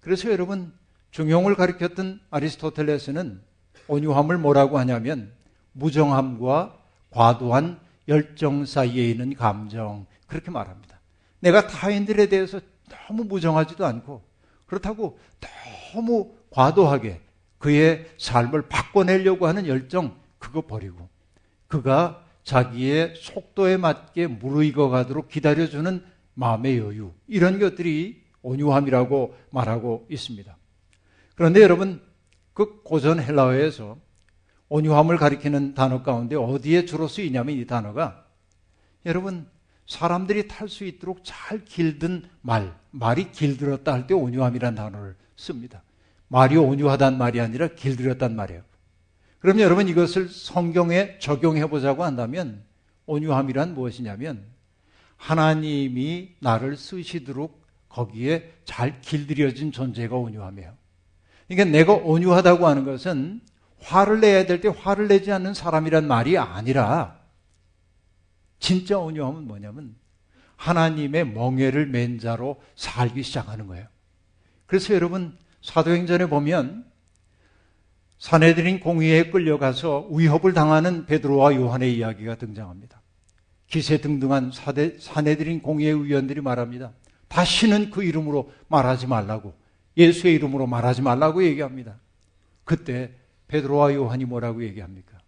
그래서 0.00 0.30
여러분 0.30 0.72
중용을 1.10 1.56
가리켰던 1.56 2.20
아리스토텔레스는 2.30 3.40
온유함을 3.88 4.38
뭐라고 4.38 4.78
하냐면 4.78 5.32
무정함과 5.72 6.78
과도한 7.10 7.80
열정 8.08 8.66
사이에 8.66 9.10
있는 9.10 9.34
감정 9.34 10.06
그렇게 10.26 10.50
말합니다. 10.50 11.00
내가 11.40 11.66
타인들에 11.66 12.28
대해서 12.28 12.60
너무 12.88 13.24
무정하지도 13.24 13.86
않고 13.86 14.22
그렇다고 14.66 15.18
너무 15.94 16.34
과도하게 16.50 17.20
그의 17.60 18.06
삶을 18.16 18.68
바꿔내려고 18.68 19.46
하는 19.46 19.66
열정 19.66 20.16
그거 20.38 20.62
버리고 20.62 21.08
그가 21.68 22.24
자기의 22.42 23.14
속도에 23.16 23.76
맞게 23.76 24.26
무르익어 24.26 24.88
가도록 24.88 25.28
기다려주는 25.28 26.02
마음의 26.34 26.78
여유 26.78 27.12
이런 27.28 27.58
것들이 27.58 28.22
온유함이라고 28.42 29.36
말하고 29.50 30.06
있습니다. 30.10 30.56
그런데 31.36 31.60
여러분 31.60 32.02
그 32.54 32.82
고전 32.82 33.20
헬라어에서 33.20 33.98
온유함을 34.70 35.18
가리키는 35.18 35.74
단어 35.74 36.02
가운데 36.02 36.36
어디에 36.36 36.86
주로 36.86 37.08
쓰이냐면 37.08 37.56
이 37.56 37.66
단어가 37.66 38.24
여러분 39.04 39.46
사람들이 39.86 40.48
탈 40.48 40.68
수 40.68 40.84
있도록 40.84 41.20
잘 41.24 41.64
길든 41.66 42.22
말, 42.40 42.74
말이 42.90 43.32
길들었다 43.32 43.92
할 43.92 44.06
때 44.06 44.14
온유함이라는 44.14 44.76
단어를 44.76 45.16
씁니다. 45.36 45.82
말이 46.30 46.56
온유하단 46.56 47.18
말이 47.18 47.40
아니라 47.40 47.66
길들였단 47.66 48.36
말이에요. 48.36 48.62
그럼 49.40 49.58
여러분 49.58 49.88
이것을 49.88 50.28
성경에 50.28 51.18
적용해 51.18 51.68
보자고 51.68 52.04
한다면 52.04 52.62
온유함이란 53.06 53.74
무엇이냐면 53.74 54.44
하나님이 55.16 56.36
나를 56.38 56.76
쓰시도록 56.76 57.60
거기에 57.88 58.52
잘 58.64 59.00
길들여진 59.00 59.72
존재가 59.72 60.16
온유함이에요. 60.16 60.72
그러니까 61.48 61.76
내가 61.76 61.94
온유하다고 61.94 62.64
하는 62.64 62.84
것은 62.84 63.40
화를 63.80 64.20
내야 64.20 64.46
될 64.46 64.60
때 64.60 64.68
화를 64.68 65.08
내지 65.08 65.32
않는 65.32 65.52
사람이란 65.52 66.06
말이 66.06 66.38
아니라 66.38 67.18
진짜 68.60 68.98
온유함은 68.98 69.48
뭐냐면 69.48 69.96
하나님의 70.54 71.26
멍해를 71.32 71.86
맨 71.86 72.20
자로 72.20 72.62
살기 72.76 73.24
시작하는 73.24 73.66
거예요. 73.66 73.88
그래서 74.66 74.94
여러분 74.94 75.36
사도행전에 75.62 76.26
보면 76.26 76.84
사내들인 78.18 78.80
공의에 78.80 79.30
끌려가서 79.30 80.08
위협을 80.10 80.52
당하는 80.52 81.06
베드로와 81.06 81.54
요한의 81.54 81.96
이야기가 81.96 82.36
등장합니다. 82.36 83.00
기세 83.66 83.98
등등한 83.98 84.50
사대, 84.52 84.98
사내들인 84.98 85.62
공의의 85.62 86.04
위원들이 86.04 86.40
말합니다. 86.40 86.92
다시는 87.28 87.90
그 87.90 88.02
이름으로 88.02 88.52
말하지 88.68 89.06
말라고 89.06 89.54
예수의 89.96 90.34
이름으로 90.34 90.66
말하지 90.66 91.02
말라고 91.02 91.44
얘기합니다. 91.44 91.98
그때 92.64 93.12
베드로와 93.48 93.94
요한이 93.94 94.24
뭐라고 94.24 94.62
얘기합니까? 94.64 95.18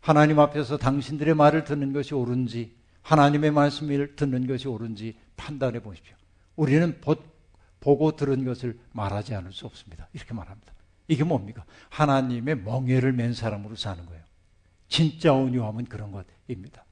하나님 0.00 0.40
앞에서 0.40 0.78
당신들의 0.78 1.34
말을 1.34 1.64
듣는 1.64 1.92
것이 1.92 2.14
옳은지 2.14 2.74
하나님의 3.02 3.50
말씀을 3.50 4.16
듣는 4.16 4.46
것이 4.46 4.68
옳은지 4.68 5.16
판단해 5.36 5.80
보십시오. 5.80 6.14
우리는 6.56 7.00
보고 7.80 8.14
들은 8.14 8.44
것을 8.44 8.78
말하지 8.92 9.34
않을 9.34 9.52
수 9.52 9.66
없습니다. 9.66 10.08
이렇게 10.12 10.34
말합니다. 10.34 10.72
이게 11.08 11.24
뭡니까? 11.24 11.64
하나님의 11.88 12.58
멍해를 12.58 13.12
맨 13.12 13.34
사람으로 13.34 13.74
사는 13.74 14.04
거예요. 14.06 14.22
진짜 14.88 15.32
온유함은 15.32 15.86
그런 15.86 16.12
것입니다. 16.12 16.84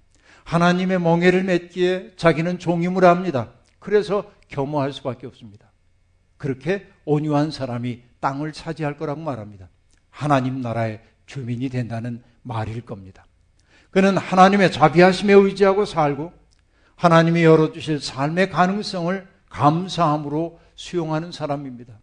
하나님의 0.44 0.98
멍해를 1.00 1.44
맺기에 1.44 2.14
자기는 2.16 2.58
종임을 2.58 3.04
합니다. 3.04 3.52
그래서 3.78 4.30
겸허할 4.48 4.92
수밖에 4.92 5.26
없습니다. 5.26 5.70
그렇게 6.36 6.88
온유한 7.04 7.50
사람이 7.50 8.02
땅을 8.20 8.52
차지할 8.52 8.96
거라고 8.96 9.20
말합니다. 9.20 9.68
하나님 10.10 10.60
나라의 10.60 11.02
주민이 11.26 11.68
된다는 11.68 12.22
말일 12.42 12.80
겁니다. 12.82 13.26
그는 13.90 14.16
하나님의 14.16 14.72
자비하심에 14.72 15.32
의지하고 15.32 15.84
살고 15.84 16.32
하나님이 16.96 17.44
열어주실 17.44 18.00
삶의 18.00 18.50
가능성을 18.50 19.26
감사함으로 19.50 20.58
수용하는 20.78 21.32
사람입니다. 21.32 21.98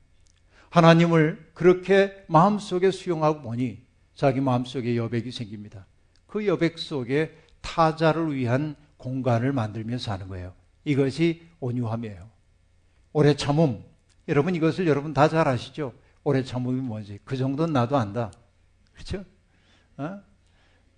하나님을 0.70 1.52
그렇게 1.54 2.26
마음속에 2.28 2.92
수용하고 2.92 3.42
보니 3.42 3.82
자기 4.16 4.42
마음속에 4.42 4.98
여백이 4.98 5.32
생깁니다. 5.32 5.86
그 6.28 6.46
여백 6.46 6.78
속에 6.78 7.34
타자를 7.62 8.36
위한 8.36 8.76
공간을 8.98 9.54
만들며 9.54 9.98
사는 9.98 10.28
거예요. 10.28 10.54
이것이 10.84 11.48
온유함이에요. 11.62 12.30
오래 13.14 13.34
참음, 13.34 13.82
여러분 14.28 14.54
이것을 14.56 14.88
여러분 14.88 15.14
다 15.14 15.30
잘 15.30 15.48
아시죠? 15.48 15.94
오래 16.26 16.44
참음이 16.44 16.82
뭔지. 16.82 17.20
그 17.24 17.38
정도는 17.38 17.72
나도 17.72 17.96
안다. 17.96 18.32
그렇죠? 18.92 19.24
어? 19.96 20.20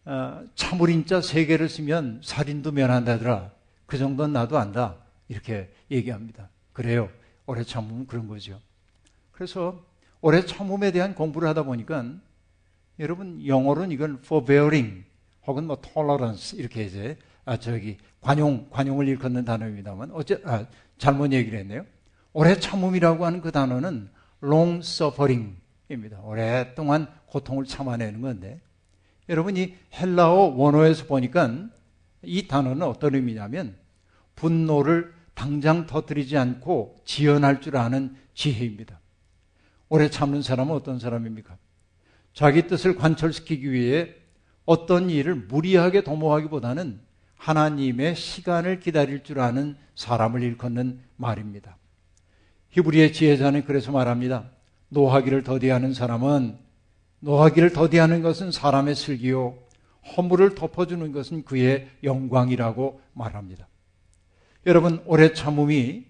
어, 0.05 0.43
참을인자 0.55 1.21
세 1.21 1.45
개를 1.45 1.69
쓰면 1.69 2.21
살인도 2.23 2.71
면한다더라. 2.71 3.51
그 3.85 3.99
정도는 3.99 4.33
나도 4.33 4.57
안다. 4.57 4.95
이렇게 5.27 5.71
얘기합니다. 5.91 6.49
그래요. 6.73 7.09
오래 7.47 7.63
참으면 7.63 8.05
그런 8.05 8.27
거죠. 8.27 8.59
그래서 9.31 9.83
오래 10.21 10.45
참음에 10.45 10.91
대한 10.91 11.15
공부를 11.15 11.47
하다 11.47 11.63
보니까 11.63 12.05
여러분 12.99 13.45
영어로는 13.45 13.91
이건 13.91 14.19
forbearing 14.23 15.03
혹은 15.47 15.65
뭐 15.65 15.79
tolerance 15.81 16.59
이렇게 16.59 16.83
이제 16.83 17.17
아 17.45 17.57
저기 17.57 17.97
관용 18.19 18.69
관용을 18.69 19.07
일컫는 19.07 19.45
단어입니다만 19.45 20.11
어째 20.11 20.41
아, 20.43 20.65
잘못 20.97 21.31
얘기를 21.31 21.57
했네요. 21.59 21.85
오래 22.33 22.59
참음이라고 22.59 23.25
하는 23.25 23.41
그 23.41 23.51
단어는 23.51 24.09
long 24.43 24.79
suffering입니다. 24.79 26.19
오랫동안 26.23 27.07
고통을 27.27 27.65
참아내는 27.65 28.21
건데 28.21 28.59
여러분이 29.29 29.75
헬라어 29.93 30.53
원어에서 30.55 31.05
보니까 31.05 31.69
이 32.23 32.47
단어는 32.47 32.81
어떤 32.83 33.15
의미냐면 33.15 33.77
분노를 34.35 35.16
당장 35.37 35.85
터뜨리지 35.85 36.35
않고 36.35 36.95
지연할 37.05 37.61
줄 37.61 37.77
아는 37.77 38.15
지혜입니다. 38.33 38.99
오래 39.87 40.09
참는 40.09 40.41
사람은 40.41 40.73
어떤 40.73 40.97
사람입니까? 40.97 41.57
자기 42.33 42.65
뜻을 42.65 42.95
관철시키기 42.95 43.71
위해 43.71 44.15
어떤 44.65 45.11
일을 45.11 45.35
무리하게 45.35 46.03
도모하기보다는 46.03 46.99
하나님의 47.35 48.15
시간을 48.15 48.79
기다릴 48.79 49.23
줄 49.23 49.39
아는 49.39 49.77
사람을 49.93 50.41
일컫는 50.41 51.01
말입니다. 51.17 51.77
히브리의 52.71 53.13
지혜자는 53.13 53.65
그래서 53.65 53.91
말합니다. 53.91 54.49
노하기를 54.89 55.43
더디하는 55.43 55.93
사람은 55.93 56.57
노하기를 57.19 57.73
더디하는 57.73 58.23
것은 58.23 58.51
사람의 58.51 58.95
슬기요 58.95 59.55
허물을 60.17 60.55
덮어주는 60.55 61.11
것은 61.11 61.45
그의 61.45 61.89
영광이라고 62.03 63.01
말합니다. 63.13 63.67
여러분 64.67 65.01
오래 65.05 65.31
참음이 65.31 66.03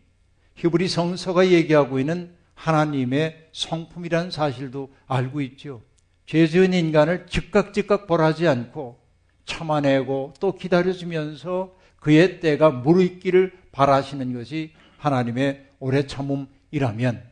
히브리 0.55 0.87
성서가 0.87 1.49
얘기하고 1.49 1.99
있는 1.99 2.35
하나님의 2.55 3.49
성품이라는 3.51 4.31
사실도 4.31 4.91
알고 5.05 5.41
있죠. 5.41 5.83
죄 6.25 6.47
지은 6.47 6.73
인간을 6.73 7.27
즉각 7.27 7.71
즉각 7.71 8.07
벌하지 8.07 8.47
않고 8.47 8.99
참아내고 9.45 10.33
또 10.39 10.55
기다려주면서 10.55 11.75
그의 11.99 12.39
때가 12.39 12.71
무르익기를 12.71 13.53
바라시는 13.71 14.33
것이 14.33 14.73
하나님의 14.97 15.67
오래 15.77 16.07
참음이라면 16.07 17.23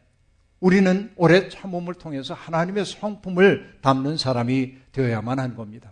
우리는 0.59 1.11
오래 1.15 1.49
참음을 1.49 1.95
통해서 1.95 2.35
하나님의 2.35 2.85
성품을 2.85 3.79
담는 3.81 4.17
사람이 4.17 4.75
되어야만 4.91 5.39
하는 5.39 5.55
겁니다. 5.55 5.91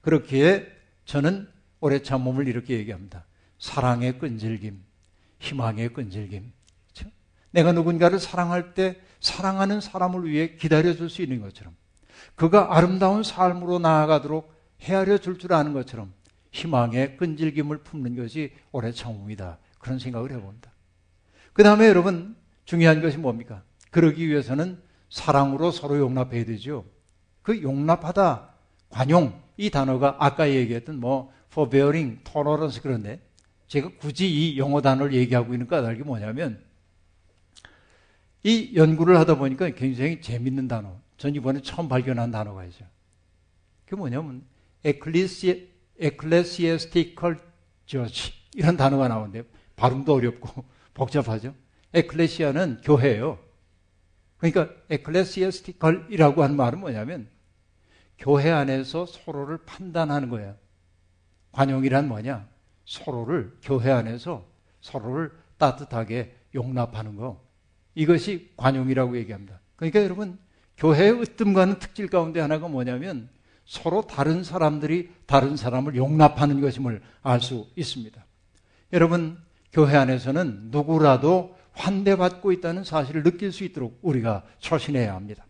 그렇기에 0.00 0.66
저는 1.04 1.46
오래 1.80 2.00
참음을 2.00 2.48
이렇게 2.48 2.78
얘기합니다. 2.78 3.26
사랑의 3.62 4.18
끈질김, 4.18 4.82
희망의 5.38 5.92
끈질김. 5.92 6.52
그렇죠? 6.92 7.14
내가 7.52 7.70
누군가를 7.70 8.18
사랑할 8.18 8.74
때 8.74 9.00
사랑하는 9.20 9.80
사람을 9.80 10.28
위해 10.28 10.56
기다려줄 10.56 11.08
수 11.08 11.22
있는 11.22 11.40
것처럼 11.40 11.76
그가 12.34 12.76
아름다운 12.76 13.22
삶으로 13.22 13.78
나아가도록 13.78 14.52
헤아려 14.80 15.18
줄 15.18 15.38
줄 15.38 15.52
아는 15.52 15.74
것처럼 15.74 16.12
희망의 16.50 17.16
끈질김을 17.16 17.84
품는 17.84 18.16
것이 18.16 18.52
오래 18.72 18.90
참음이다. 18.90 19.58
그런 19.78 20.00
생각을 20.00 20.32
해봅니다. 20.32 20.72
그 21.52 21.62
다음에 21.62 21.86
여러분 21.86 22.34
중요한 22.64 23.00
것이 23.00 23.16
뭡니까? 23.16 23.62
그러기 23.92 24.26
위해서는 24.26 24.82
사랑으로 25.08 25.70
서로 25.70 25.98
용납해야 25.98 26.44
되죠. 26.46 26.84
그 27.42 27.62
용납하다, 27.62 28.54
관용, 28.90 29.40
이 29.56 29.70
단어가 29.70 30.16
아까 30.18 30.50
얘기했던 30.50 30.98
뭐 30.98 31.32
forbearing, 31.52 32.24
tolerance 32.24 32.82
그런데 32.82 33.20
제가 33.72 33.88
굳이 33.98 34.28
이 34.28 34.58
영어 34.58 34.82
단어를 34.82 35.14
얘기하고 35.14 35.54
있는 35.54 35.66
까닭이 35.66 36.00
뭐냐면 36.00 36.62
이 38.42 38.72
연구를 38.76 39.16
하다 39.16 39.38
보니까 39.38 39.70
굉장히 39.70 40.20
재밌는 40.20 40.68
단어. 40.68 41.00
전 41.16 41.34
이번에 41.34 41.62
처음 41.62 41.88
발견한 41.88 42.30
단어가 42.30 42.66
있어요. 42.66 42.86
그게 43.86 43.96
뭐냐면 43.96 44.44
ecclesi, 44.84 45.70
ecclesiastical 45.98 47.38
judge 47.86 48.34
이런 48.54 48.76
단어가 48.76 49.08
나오는데 49.08 49.44
발음도 49.76 50.16
어렵고 50.16 50.66
복잡하죠. 50.92 51.54
에클레시아는 51.94 52.82
교회예요. 52.84 53.38
그러니까 54.36 54.68
에클레시아스티컬이라고 54.90 56.42
하는 56.42 56.56
말은 56.56 56.78
뭐냐면 56.78 57.26
교회 58.18 58.50
안에서 58.50 59.06
서로를 59.06 59.56
판단하는 59.64 60.28
거예요. 60.28 60.56
관용이란 61.52 62.08
뭐냐? 62.08 62.51
서로를 62.84 63.56
교회 63.62 63.90
안에서 63.90 64.44
서로를 64.80 65.30
따뜻하게 65.58 66.34
용납하는 66.54 67.16
거. 67.16 67.40
이것이 67.94 68.52
관용이라고 68.56 69.16
얘기합니다. 69.18 69.60
그러니까 69.76 70.02
여러분 70.02 70.38
교회의 70.76 71.20
으뜸가는 71.20 71.78
특질 71.78 72.08
가운데 72.08 72.40
하나가 72.40 72.68
뭐냐면 72.68 73.28
서로 73.64 74.02
다른 74.02 74.42
사람들이 74.42 75.10
다른 75.26 75.56
사람을 75.56 75.96
용납하는 75.96 76.60
것임을 76.60 77.00
알 77.22 77.40
수 77.40 77.68
있습니다. 77.76 78.24
여러분 78.92 79.38
교회 79.72 79.96
안에서는 79.96 80.68
누구라도 80.70 81.56
환대받고 81.72 82.52
있다는 82.52 82.84
사실을 82.84 83.22
느낄 83.22 83.52
수 83.52 83.64
있도록 83.64 83.98
우리가 84.02 84.44
처신해야 84.58 85.14
합니다. 85.14 85.46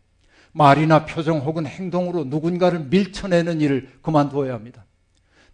말이나 0.53 1.07
표정 1.07 1.39
혹은 1.39 1.67
행동으로 1.67 2.25
누군가를 2.25 2.81
밀쳐내는 2.81 3.61
일을 3.61 3.99
그만두어야 4.03 4.55
합니다. 4.55 4.85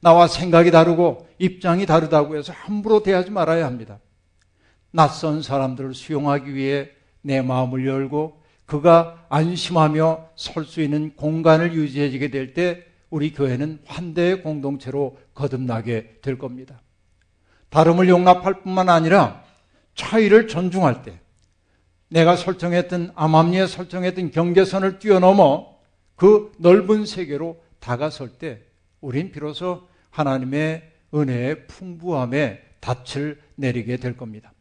나와 0.01 0.29
생각이 0.29 0.71
다르고 0.71 1.27
입장이 1.39 1.87
다르다고 1.87 2.37
해서 2.37 2.53
함부로 2.53 3.03
대하지 3.03 3.31
말아야 3.31 3.67
합니다. 3.67 3.99
낯선 4.91 5.43
사람들을 5.43 5.95
수용하기 5.95 6.55
위해 6.55 6.91
내 7.23 7.43
마음을 7.43 7.87
열고 7.87 8.41
그가 8.67 9.27
안심하며 9.29 10.29
설 10.37 10.65
수 10.65 10.81
있는 10.83 11.15
공간을 11.17 11.75
유지해지게 11.75 12.31
될 12.31 12.55
때 12.55 12.85
우리 13.11 13.33
교회는 13.33 13.81
환대의 13.87 14.43
공동체로 14.43 15.19
거듭나게 15.35 16.19
될 16.21 16.39
겁니다. 16.39 16.83
다름을 17.71 18.09
용납할 18.09 18.63
뿐만 18.63 18.89
아니라 18.91 19.43
차이를 19.95 20.47
존중할 20.47 21.03
때 21.03 21.19
내가 22.09 22.37
설정했던 22.37 23.13
암암리에 23.15 23.67
설정했던 23.67 24.31
경계선을 24.31 24.99
뛰어넘어 24.99 25.79
그 26.17 26.53
넓은 26.59 27.07
세계로 27.07 27.61
다가설 27.81 28.39
때 28.39 28.61
우린 29.01 29.33
비로소 29.33 29.88
하나님의 30.11 30.91
은혜의 31.15 31.67
풍부함에 31.67 32.63
닻을 32.81 33.41
내리게 33.55 33.97
될 33.97 34.17
겁니다. 34.17 34.53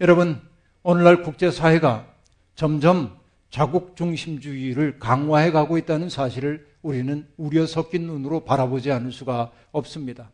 여러분, 0.00 0.40
오늘날 0.82 1.22
국제사회가 1.22 2.06
점점 2.54 3.16
자국 3.50 3.96
중심주의를 3.96 4.98
강화해 4.98 5.50
가고 5.50 5.78
있다는 5.78 6.08
사실을 6.08 6.66
우리는 6.82 7.26
우려 7.36 7.66
섞인 7.66 8.06
눈으로 8.06 8.44
바라보지 8.44 8.92
않을 8.92 9.12
수가 9.12 9.52
없습니다. 9.72 10.30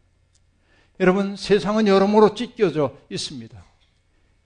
여러분, 1.01 1.37
세상은 1.37 1.87
여러모로 1.87 2.35
찢겨져 2.35 2.97
있습니다. 3.11 3.63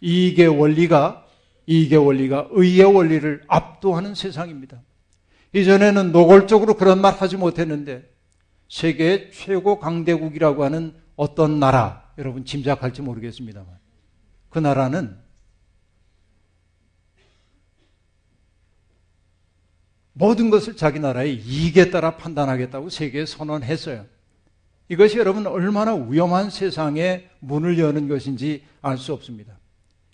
이익의 0.01 0.49
원리가 0.49 1.27
이익의 1.67 1.99
원리가 1.99 2.49
의의 2.53 2.85
원리를 2.85 3.43
압도하는 3.49 4.15
세상입니다. 4.15 4.81
이전에는 5.53 6.13
노골적으로 6.13 6.75
그런 6.75 7.01
말 7.01 7.15
하지 7.15 7.37
못했는데 7.37 8.09
세계 8.69 9.31
최고 9.31 9.79
강대국이라고 9.79 10.65
하는 10.65 10.95
어떤 11.17 11.61
나라 11.61 12.11
여러분 12.19 12.45
짐작할지 12.45 13.03
모르겠습니다만 13.03 13.79
그 14.49 14.59
나라는 14.59 15.19
모든 20.13 20.49
것을 20.49 20.77
자기 20.77 20.99
나라의 20.99 21.37
이익에 21.37 21.91
따라 21.91 22.17
판단하겠다고 22.17 22.89
세계에 22.89 23.27
선언했어요. 23.27 24.07
이것이 24.89 25.19
여러분 25.19 25.47
얼마나 25.47 25.95
위험한 25.95 26.49
세상에 26.49 27.29
문을 27.41 27.79
여는 27.79 28.09
것인지 28.09 28.65
알 28.81 28.97
수 28.97 29.13
없습니다. 29.13 29.59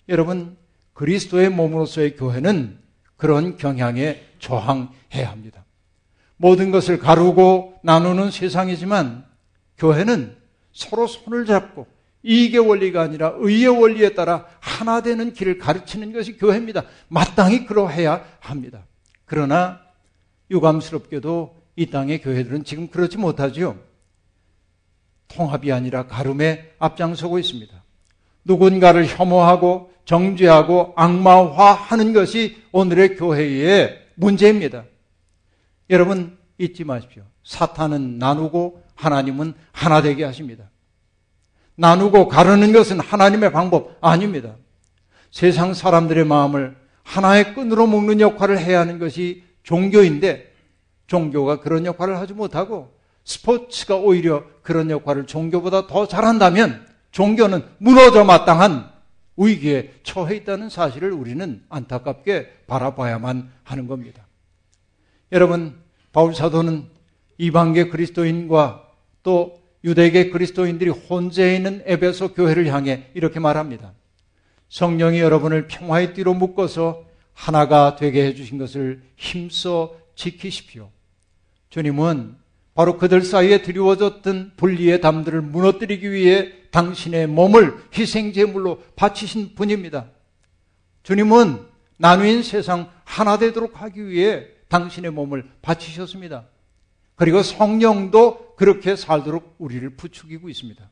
여러분, 0.09 0.57
그리스도의 0.93 1.49
몸으로서의 1.49 2.15
교회는 2.17 2.79
그런 3.15 3.55
경향에 3.55 4.21
저항해야 4.39 5.31
합니다. 5.31 5.62
모든 6.43 6.71
것을 6.71 6.99
가르고 6.99 7.79
나누는 7.83 8.29
세상이지만 8.29 9.23
교회는 9.77 10.35
서로 10.73 11.07
손을 11.07 11.45
잡고 11.45 11.87
이익의 12.23 12.59
원리가 12.59 13.01
아니라 13.01 13.33
의의 13.37 13.69
원리에 13.69 14.13
따라 14.13 14.45
하나 14.59 15.01
되는 15.01 15.31
길을 15.31 15.57
가르치는 15.57 16.11
것이 16.11 16.35
교회입니다. 16.35 16.83
마땅히 17.07 17.65
그러해야 17.65 18.25
합니다. 18.41 18.85
그러나 19.23 19.79
유감스럽게도 20.51 21.55
이 21.77 21.85
땅의 21.85 22.21
교회들은 22.21 22.65
지금 22.65 22.89
그렇지 22.89 23.17
못하죠. 23.17 23.77
통합이 25.29 25.71
아니라 25.71 26.07
가름에 26.07 26.73
앞장서고 26.77 27.39
있습니다. 27.39 27.73
누군가를 28.43 29.07
혐오하고 29.07 29.93
정죄하고 30.03 30.91
악마화하는 30.97 32.11
것이 32.11 32.57
오늘의 32.73 33.15
교회의 33.15 33.97
문제입니다. 34.15 34.83
여러분 35.93 36.39
잊지 36.57 36.85
마십시오. 36.85 37.21
사탄은 37.43 38.17
나누고 38.17 38.81
하나님은 38.95 39.53
하나 39.71 40.01
되게 40.01 40.23
하십니다. 40.23 40.71
나누고 41.75 42.29
가르는 42.29 42.73
것은 42.73 42.99
하나님의 42.99 43.51
방법 43.51 43.95
아닙니다. 44.01 44.55
세상 45.29 45.75
사람들의 45.75 46.25
마음을 46.25 46.75
하나의 47.03 47.53
끈으로 47.53 47.85
묶는 47.85 48.21
역할을 48.21 48.57
해야 48.57 48.79
하는 48.79 48.97
것이 48.97 49.43
종교인데 49.61 50.51
종교가 51.05 51.59
그런 51.59 51.85
역할을 51.85 52.17
하지 52.17 52.33
못하고 52.33 52.97
스포츠가 53.23 53.97
오히려 53.97 54.45
그런 54.63 54.89
역할을 54.89 55.27
종교보다 55.27 55.85
더 55.85 56.07
잘한다면 56.07 56.87
종교는 57.11 57.65
무너져 57.77 58.23
마땅한 58.23 58.91
위기에 59.37 59.93
처해 60.01 60.37
있다는 60.37 60.69
사실을 60.69 61.11
우리는 61.11 61.63
안타깝게 61.69 62.63
바라봐야만 62.65 63.51
하는 63.63 63.87
겁니다. 63.87 64.25
여러분, 65.31 65.82
바울 66.13 66.33
사도는 66.33 66.85
이방계 67.39 67.89
그리스도인과 67.89 68.87
또 69.23 69.59
유대계 69.83 70.29
그리스도인들이 70.29 70.91
혼재해 70.91 71.57
있는 71.57 71.83
에베소 71.85 72.35
교회를 72.35 72.67
향해 72.67 73.09
이렇게 73.15 73.39
말합니다. 73.39 73.93
성령이 74.69 75.19
여러분을 75.19 75.67
평화의 75.67 76.13
띠로 76.13 76.35
묶어서 76.35 77.03
하나가 77.33 77.95
되게 77.95 78.25
해주신 78.27 78.59
것을 78.59 79.01
힘써 79.17 79.95
지키십시오. 80.15 80.89
주님은 81.69 82.35
바로 82.75 82.97
그들 82.97 83.21
사이에 83.23 83.63
드리워졌던 83.63 84.53
분리의 84.55 85.01
담들을 85.01 85.41
무너뜨리기 85.41 86.11
위해 86.11 86.51
당신의 86.71 87.27
몸을 87.27 87.75
희생제물로 87.95 88.83
바치신 88.95 89.55
분입니다. 89.55 90.05
주님은 91.01 91.59
나누인 91.97 92.43
세상 92.43 92.89
하나 93.03 93.37
되도록 93.37 93.81
하기 93.81 94.07
위해 94.07 94.47
당신의 94.73 95.11
몸을 95.11 95.47
바치셨습니다. 95.61 96.45
그리고 97.15 97.43
성령도 97.43 98.55
그렇게 98.55 98.95
살도록 98.95 99.55
우리를 99.59 99.87
부추기고 99.91 100.49
있습니다. 100.49 100.89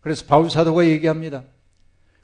그래서 0.00 0.26
바울 0.26 0.50
사도가 0.50 0.86
얘기합니다. 0.86 1.44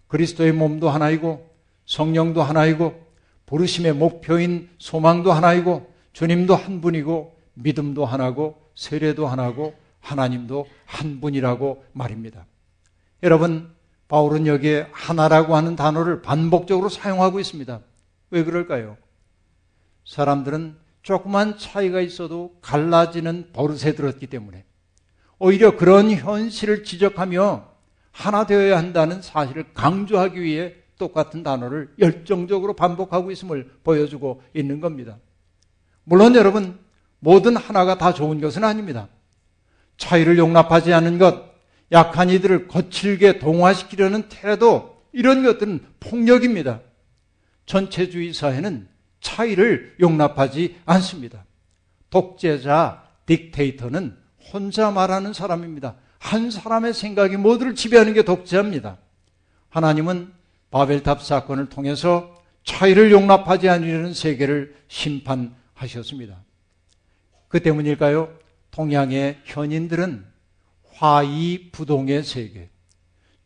그리스도의 0.08 0.52
몸도 0.52 0.90
하나이고 0.90 1.48
성령도 1.87 2.42
하나이고 2.42 3.06
부르심의 3.46 3.94
목표인 3.94 4.70
소망도 4.78 5.30
하나이고 5.30 5.88
주님도 6.12 6.56
한 6.56 6.80
분이고 6.80 7.38
믿음도 7.54 8.04
하나고 8.04 8.61
세례도 8.74 9.28
하나고 9.28 9.76
하나님도 10.00 10.66
한 10.84 11.20
분이라고 11.20 11.84
말입니다. 11.92 12.44
여러분, 13.22 13.72
바울은 14.08 14.48
여기에 14.48 14.88
하나라고 14.90 15.54
하는 15.54 15.76
단어를 15.76 16.22
반복적으로 16.22 16.88
사용하고 16.88 17.38
있습니다. 17.38 17.80
왜 18.30 18.42
그럴까요? 18.42 18.96
사람들은 20.04 20.88
조그만 21.09 21.57
차이가 21.57 22.03
있어도 22.03 22.55
갈라지는 22.61 23.49
버릇에 23.55 23.94
들었기 23.94 24.27
때문에 24.27 24.66
오히려 25.38 25.75
그런 25.75 26.11
현실을 26.11 26.85
지적하며 26.85 27.66
하나 28.12 28.44
되어야 28.44 28.77
한다는 28.77 29.23
사실을 29.23 29.73
강조하기 29.73 30.38
위해 30.38 30.75
똑같은 30.99 31.42
단어를 31.42 31.94
열정적으로 31.99 32.75
반복하고 32.77 33.31
있음을 33.31 33.71
보여주고 33.85 34.42
있는 34.53 34.83
겁니다. 34.83 35.16
물론 36.05 36.35
여러분, 36.35 36.79
모든 37.21 37.57
하나가 37.57 37.97
다 37.97 38.12
좋은 38.12 38.42
것은 38.42 38.62
아닙니다. 38.62 39.09
차이를 39.97 40.37
용납하지 40.37 40.92
않는 40.92 41.16
것, 41.16 41.42
약한 41.90 42.29
이들을 42.29 42.68
거칠게 42.68 43.38
동화시키려는 43.38 44.29
태도, 44.29 45.03
이런 45.12 45.42
것들은 45.42 45.87
폭력입니다. 46.01 46.83
전체주의 47.64 48.35
사회는 48.35 48.97
차이를 49.20 49.96
용납하지 50.00 50.76
않습니다. 50.85 51.44
독재자, 52.11 53.04
딕테이터는 53.26 54.16
혼자 54.52 54.90
말하는 54.90 55.33
사람입니다. 55.33 55.96
한 56.18 56.50
사람의 56.50 56.94
생각이 56.94 57.37
모두를 57.37 57.74
지배하는 57.74 58.14
게 58.14 58.22
독재입니다. 58.22 58.98
하나님은 59.68 60.33
바벨탑 60.70 61.22
사건을 61.22 61.68
통해서 61.68 62.35
차이를 62.64 63.11
용납하지 63.12 63.68
않으려는 63.68 64.12
세계를 64.14 64.76
심판하셨습니다. 64.88 66.42
그 67.48 67.62
때문일까요? 67.62 68.37
동양의 68.70 69.40
현인들은 69.44 70.26
화이 70.92 71.70
부동의 71.70 72.24
세계, 72.24 72.70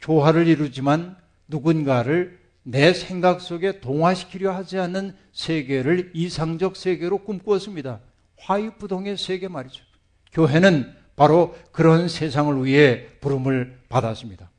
조화를 0.01 0.49
이루지만 0.49 1.17
누군가를 1.49 2.41
내 2.63 2.93
생각 2.93 3.41
속에 3.41 3.81
동화시키려 3.81 4.53
하지 4.53 4.79
않는 4.79 5.17
세계를 5.33 6.13
이상적 6.15 6.77
세계로 6.77 7.19
꿈꾸었습니다. 7.19 8.01
화이부동의 8.39 9.17
세계 9.17 9.49
말이죠. 9.49 9.85
교회는 10.33 10.95
바로 11.17 11.55
그런 11.73 12.09
세상을 12.09 12.65
위해 12.65 13.07
부름을 13.21 13.81
받았습니다. 13.89 14.51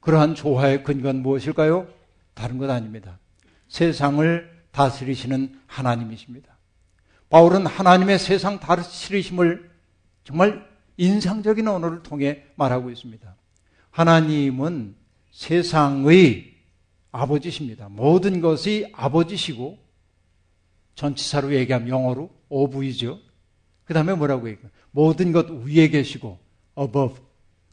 그러한 0.00 0.34
조화의 0.34 0.84
근거는 0.84 1.22
무엇일까요? 1.22 1.88
다른 2.34 2.58
것 2.58 2.68
아닙니다. 2.70 3.18
세상을 3.68 4.56
다스리시는 4.70 5.60
하나님이십니다. 5.66 6.56
바울은 7.28 7.66
하나님의 7.66 8.18
세상 8.18 8.60
다스리심을 8.60 9.70
정말 10.24 10.66
인상적인 10.96 11.66
언어를 11.66 12.02
통해 12.02 12.44
말하고 12.56 12.90
있습니다. 12.90 13.34
하나님은 13.90 14.94
세상의 15.30 16.55
아버지십니다. 17.16 17.88
모든 17.88 18.40
것이 18.40 18.90
아버지시고 18.92 19.78
전치사로 20.94 21.54
얘기하면 21.54 21.88
영어로 21.88 22.30
오브이죠. 22.48 23.18
그 23.84 23.94
다음에 23.94 24.14
뭐라고 24.14 24.48
얘기해요? 24.48 24.70
모든 24.90 25.32
것 25.32 25.50
위에 25.50 25.88
계시고 25.88 26.38
above 26.78 27.16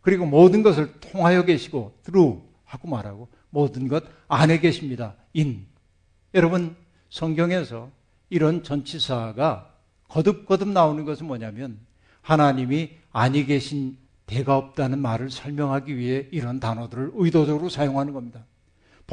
그리고 0.02 0.26
모든 0.26 0.64
것을 0.64 0.94
통하여 1.00 1.44
계시고 1.44 2.00
through 2.04 2.42
하고 2.64 2.88
말하고 2.88 3.30
모든 3.50 3.88
것 3.88 4.04
안에 4.28 4.60
계십니다. 4.60 5.16
in 5.36 5.66
여러분 6.34 6.76
성경에서 7.10 7.90
이런 8.30 8.64
전치사가 8.64 9.74
거듭거듭 10.08 10.70
나오는 10.70 11.06
것은 11.06 11.28
뭐냐면 11.28 11.80
하나님이 12.22 12.92
아니 13.12 13.46
계신 13.46 13.98
대가 14.26 14.58
없다는 14.58 15.00
말을 15.00 15.30
설명하기 15.30 15.98
위해 15.98 16.28
이런 16.32 16.60
단어들을 16.60 17.12
의도적으로 17.16 17.70
사용하는 17.70 18.14
겁니다. 18.14 18.46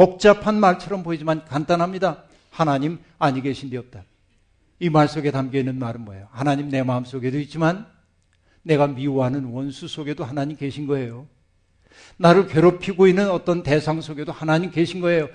복잡한 0.01 0.59
말처럼 0.59 1.03
보이지만 1.03 1.45
간단합니다. 1.45 2.25
하나님 2.49 3.01
아니 3.19 3.43
계신 3.43 3.69
데 3.69 3.77
없다. 3.77 4.03
이 4.79 4.89
말 4.89 5.09
속에 5.09 5.31
담겨 5.31 5.59
있는 5.59 5.79
말은 5.79 6.01
뭐예요? 6.07 6.27
하나님 6.31 6.71
내 6.71 6.83
마음 6.83 7.05
속에도 7.05 7.39
있지만 7.39 7.87
내가 8.63 8.87
미워하는 8.87 9.45
원수 9.45 9.89
속에도 9.89 10.25
하나님 10.25 10.57
계신 10.57 10.87
거예요. 10.87 11.27
나를 12.17 12.47
괴롭히고 12.47 13.09
있는 13.09 13.31
어떤 13.31 13.63
대상 13.63 14.01
속에도 14.01 14.33
하나님 14.33 14.71
계신 14.71 15.03
거예요. 15.03 15.29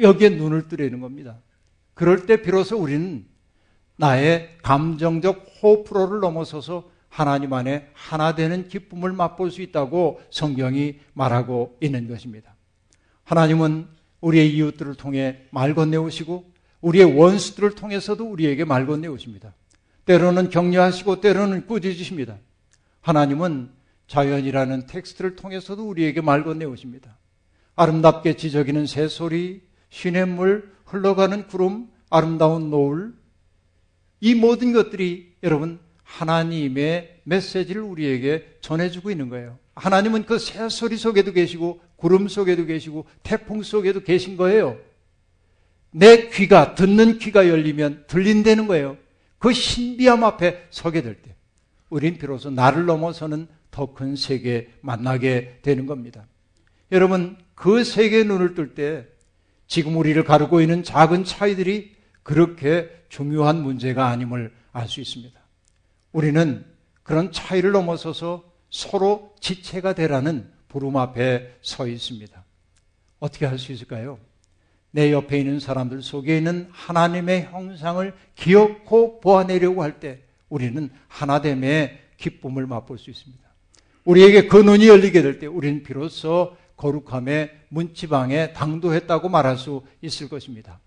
여기에 0.00 0.28
눈을 0.28 0.68
뜨려는 0.68 1.00
겁니다. 1.00 1.38
그럴 1.94 2.24
때 2.24 2.42
비로소 2.42 2.78
우리는 2.78 3.26
나의 3.96 4.56
감정적 4.62 5.46
호프로를 5.60 6.20
넘어서서 6.20 6.88
하나님 7.08 7.52
안에 7.54 7.90
하나 7.92 8.36
되는 8.36 8.68
기쁨을 8.68 9.14
맛볼 9.14 9.50
수 9.50 9.62
있다고 9.62 10.20
성경이 10.30 11.00
말하고 11.12 11.76
있는 11.80 12.06
것입니다. 12.06 12.54
하나님은 13.24 13.88
우리의 14.22 14.54
이웃들을 14.56 14.94
통해 14.94 15.42
말 15.50 15.74
건네오시고 15.74 16.50
우리의 16.80 17.16
원수들을 17.16 17.72
통해서도 17.74 18.24
우리에게 18.24 18.64
말 18.64 18.86
건네오십니다. 18.86 19.54
때로는 20.06 20.48
격려하시고 20.48 21.20
때로는 21.20 21.66
꾸짖으십니다. 21.66 22.38
하나님은 23.02 23.70
자연이라는 24.06 24.86
텍스트를 24.86 25.36
통해서도 25.36 25.86
우리에게 25.86 26.20
말 26.20 26.44
건네오십니다. 26.44 27.18
아름답게 27.76 28.36
지저귀는 28.36 28.86
새소리, 28.86 29.62
시냇물, 29.90 30.72
흘러가는 30.84 31.46
구름, 31.46 31.88
아름다운 32.10 32.70
노을, 32.70 33.14
이 34.20 34.34
모든 34.34 34.72
것들이 34.72 35.34
여러분 35.42 35.80
하나님의 36.04 37.22
메시지를 37.24 37.82
우리에게 37.82 38.58
전해주고 38.60 39.10
있는 39.10 39.28
거예요. 39.28 39.58
하나님은 39.74 40.26
그 40.26 40.38
새소리 40.38 40.96
속에도 40.96 41.32
계시고 41.32 41.80
구름 42.02 42.26
속에도 42.26 42.66
계시고 42.66 43.06
태풍 43.22 43.62
속에도 43.62 44.00
계신 44.02 44.36
거예요. 44.36 44.76
내 45.92 46.30
귀가 46.30 46.74
듣는 46.74 47.18
귀가 47.20 47.48
열리면 47.48 48.06
들린다는 48.08 48.66
거예요. 48.66 48.96
그 49.38 49.52
신비함 49.52 50.24
앞에 50.24 50.66
서게 50.70 51.02
될 51.02 51.22
때, 51.22 51.36
우린 51.90 52.18
비로소 52.18 52.50
나를 52.50 52.86
넘어서는 52.86 53.46
더 53.70 53.94
큰 53.94 54.16
세계 54.16 54.68
만나게 54.80 55.60
되는 55.62 55.86
겁니다. 55.86 56.26
여러분, 56.90 57.36
그 57.54 57.84
세계의 57.84 58.24
눈을 58.24 58.54
뜰 58.54 58.74
때, 58.74 59.06
지금 59.68 59.96
우리를 59.96 60.22
가르고 60.24 60.60
있는 60.60 60.82
작은 60.82 61.22
차이들이 61.22 61.94
그렇게 62.24 62.90
중요한 63.10 63.62
문제가 63.62 64.08
아님을 64.08 64.52
알 64.72 64.88
수 64.88 65.00
있습니다. 65.00 65.38
우리는 66.10 66.64
그런 67.04 67.30
차이를 67.30 67.70
넘어서서 67.70 68.42
서로 68.70 69.36
지체가 69.38 69.92
되라는 69.92 70.51
부름 70.72 70.96
앞에 70.96 71.58
서 71.60 71.86
있습니다. 71.86 72.44
어떻게 73.20 73.46
할 73.46 73.58
수 73.58 73.72
있을까요? 73.72 74.18
내 74.90 75.12
옆에 75.12 75.38
있는 75.38 75.60
사람들 75.60 76.02
속에 76.02 76.38
있는 76.38 76.68
하나님의 76.72 77.44
형상을 77.44 78.12
기억고 78.34 79.20
보아내려고 79.20 79.82
할 79.82 80.00
때 80.00 80.20
우리는 80.48 80.90
하나됨의 81.08 81.98
기쁨을 82.16 82.66
맛볼 82.66 82.98
수 82.98 83.10
있습니다. 83.10 83.42
우리에게 84.04 84.48
그 84.48 84.56
눈이 84.56 84.88
열리게 84.88 85.22
될 85.22 85.38
때 85.38 85.46
우리는 85.46 85.82
비로소 85.82 86.56
거룩함의 86.76 87.50
문지방에 87.68 88.52
당도했다고 88.52 89.28
말할 89.28 89.56
수 89.56 89.82
있을 90.02 90.28
것입니다. 90.28 90.80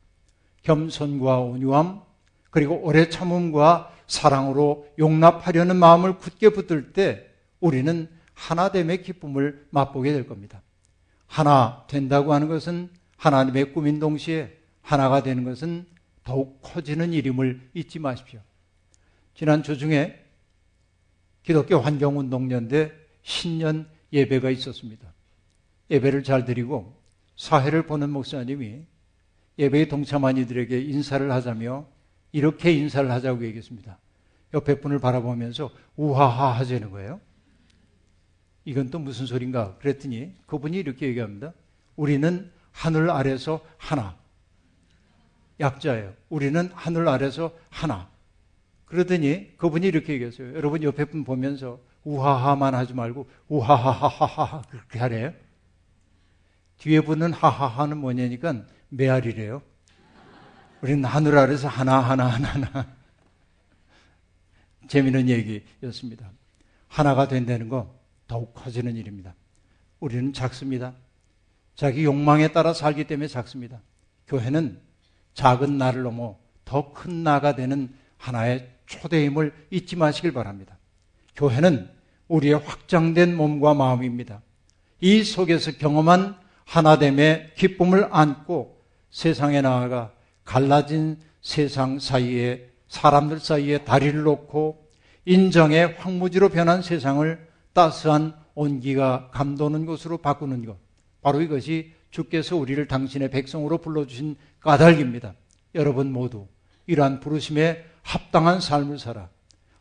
겸손과 0.64 1.40
온유함, 1.40 2.02
그리고 2.50 2.76
오래 2.84 3.10
참음과 3.10 3.92
사랑으로 4.08 4.88
용납하려는 5.00 5.78
마음을 5.78 6.18
굳게 6.18 6.50
붙들 6.50 6.92
때 6.94 7.26
우리는 7.60 8.10
하나됨의 8.36 9.02
기쁨을 9.04 9.68
맛보게 9.72 10.14
될 10.14 10.28
겁니다. 10.28 10.62
하나 11.26 11.86
된다고 11.88 12.34
하는 12.34 12.48
것은 12.48 12.90
하나님의 13.18 13.74
꿈인 13.74 14.00
동시에 14.00 14.58
하나가 14.82 15.24
되는 15.24 15.44
것은 15.44 15.86
더욱 16.24 16.60
커지는 16.62 17.14
일임을 17.14 17.70
잊지 17.74 18.00
마십시오. 18.00 18.40
지난 19.34 19.64
주 19.64 19.78
중에 19.78 20.24
기독교 21.44 21.80
환경운동연대 21.80 22.92
신년 23.22 23.88
예배가 24.14 24.50
있었습니다. 24.52 25.14
예배를 25.90 26.24
잘 26.24 26.46
드리고 26.46 26.96
사회를 27.36 27.86
보는 27.86 28.10
목사님이 28.10 28.86
예배에 29.60 29.88
동참한 29.88 30.38
이들에게 30.38 30.82
인사를 30.82 31.32
하자며 31.32 31.88
이렇게 32.32 32.74
인사를 32.74 33.10
하자고 33.10 33.44
얘기했습니다. 33.46 34.00
옆에 34.54 34.80
분을 34.80 35.00
바라보면서 35.00 35.70
우하하 35.96 36.52
하자는 36.60 36.92
거예요. 36.92 37.20
이건 38.66 38.90
또 38.90 39.00
무슨 39.00 39.26
소린가? 39.28 39.78
그랬더니 39.78 40.34
그분이 40.48 40.78
이렇게 40.78 41.08
얘기합니다. 41.08 41.54
우리는 41.96 42.52
하늘 42.72 43.10
아래서 43.10 43.62
하나. 43.78 44.18
약자예요. 45.60 46.14
우리는 46.30 46.70
하늘 46.74 47.08
아래서 47.08 47.56
하나. 47.70 48.10
그러더니 48.86 49.56
그분이 49.58 49.88
이렇게 49.88 50.14
얘기했어요. 50.14 50.56
여러분 50.56 50.84
옆에 50.84 51.06
분 51.06 51.24
보면서 51.24 51.80
우하하만 52.04 52.76
하지 52.76 52.94
말고 52.94 53.28
우하하하하하 53.48 54.64
그렇게 54.64 55.00
하래요. 55.00 55.34
뒤에 56.78 57.02
분은 57.02 57.34
하하하는 57.34 57.98
뭐냐니까 57.98 58.66
메아리래요. 58.90 59.62
우리는 60.82 61.04
하늘 61.06 61.38
아래서 61.38 61.68
하나 61.68 62.00
하나 62.00 62.28
하나 62.28 62.48
하나. 62.48 62.96
재미있는 64.88 65.30
얘기였습니다. 65.30 66.30
하나가 66.88 67.28
된다는 67.28 67.70
거 67.70 67.96
더욱 68.28 68.54
커지는 68.54 68.96
일입니다. 68.96 69.36
우리는 70.00 70.34
작습니다. 70.34 70.94
자기 71.76 72.04
욕망에 72.04 72.50
따라 72.50 72.74
살기 72.74 73.06
때문에 73.06 73.28
작습니다. 73.28 73.82
교회는 74.28 74.80
작은 75.34 75.78
나를 75.78 76.04
넘어 76.04 76.38
더 76.64 76.94
큰 76.94 77.24
나가 77.24 77.56
되는 77.56 77.94
하나의 78.18 78.70
초대임을 78.88 79.54
잊지 79.70 79.96
마시길 79.96 80.34
바랍니다. 80.34 80.78
교회는 81.36 81.90
우리의 82.28 82.56
확장된 82.56 83.36
몸과 83.36 83.74
마음입니다. 83.74 84.42
이 85.00 85.24
속에서 85.24 85.74
경험한 85.74 86.38
하나됨의 86.66 87.54
기쁨을 87.56 88.08
안고 88.12 88.82
세상에 89.12 89.62
나아가 89.62 90.12
갈라진 90.44 91.20
세상 91.42 92.00
사이에 92.00 92.70
사람들 92.88 93.40
사이에 93.40 93.80
다리를 93.80 94.24
놓고 94.24 94.90
인정의 95.26 95.96
황무지로 95.98 96.50
변한 96.50 96.82
세상을 96.82 97.45
따스한 97.76 98.34
온기가 98.56 99.30
감도는 99.32 99.86
곳으로 99.86 100.18
바꾸는 100.18 100.66
것. 100.66 100.78
바로 101.22 101.42
이것이 101.42 101.92
주께서 102.10 102.56
우리를 102.56 102.88
당신의 102.88 103.30
백성으로 103.30 103.80
불러주신 103.80 104.38
까닭입니다. 104.62 105.36
여러분 105.76 106.12
모두 106.12 106.48
이러한 106.88 107.20
부르심에 107.20 107.84
합당한 108.02 108.62
삶을 108.62 108.98
살아 108.98 109.30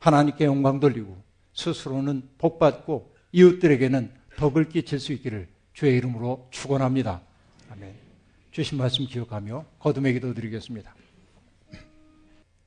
하나님께 0.00 0.44
영광 0.44 0.80
돌리고 0.80 1.22
스스로는 1.52 2.30
복받고 2.38 3.14
이웃들에게는 3.30 4.12
덕을 4.36 4.68
끼칠 4.68 4.98
수 4.98 5.12
있기를 5.12 5.48
주의 5.72 5.96
이름으로 5.96 6.48
축원합니다. 6.50 7.22
아멘. 7.70 7.94
주신 8.50 8.76
말씀 8.76 9.06
기억하며 9.06 9.66
거듭의 9.78 10.14
기도 10.14 10.34
드리겠습니다. 10.34 10.94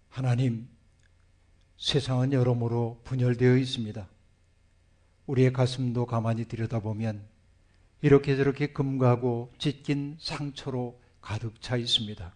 하나님, 0.07 0.69
세상은 1.77 2.31
여러모로 2.31 3.01
분열되어 3.03 3.57
있습니다. 3.57 4.07
우리의 5.27 5.53
가슴도 5.53 6.05
가만히 6.05 6.45
들여다보면 6.45 7.21
이렇게 8.01 8.35
저렇게 8.35 8.67
금가고 8.67 9.53
찢긴 9.57 10.17
상처로 10.19 10.99
가득 11.21 11.61
차 11.61 11.77
있습니다. 11.77 12.33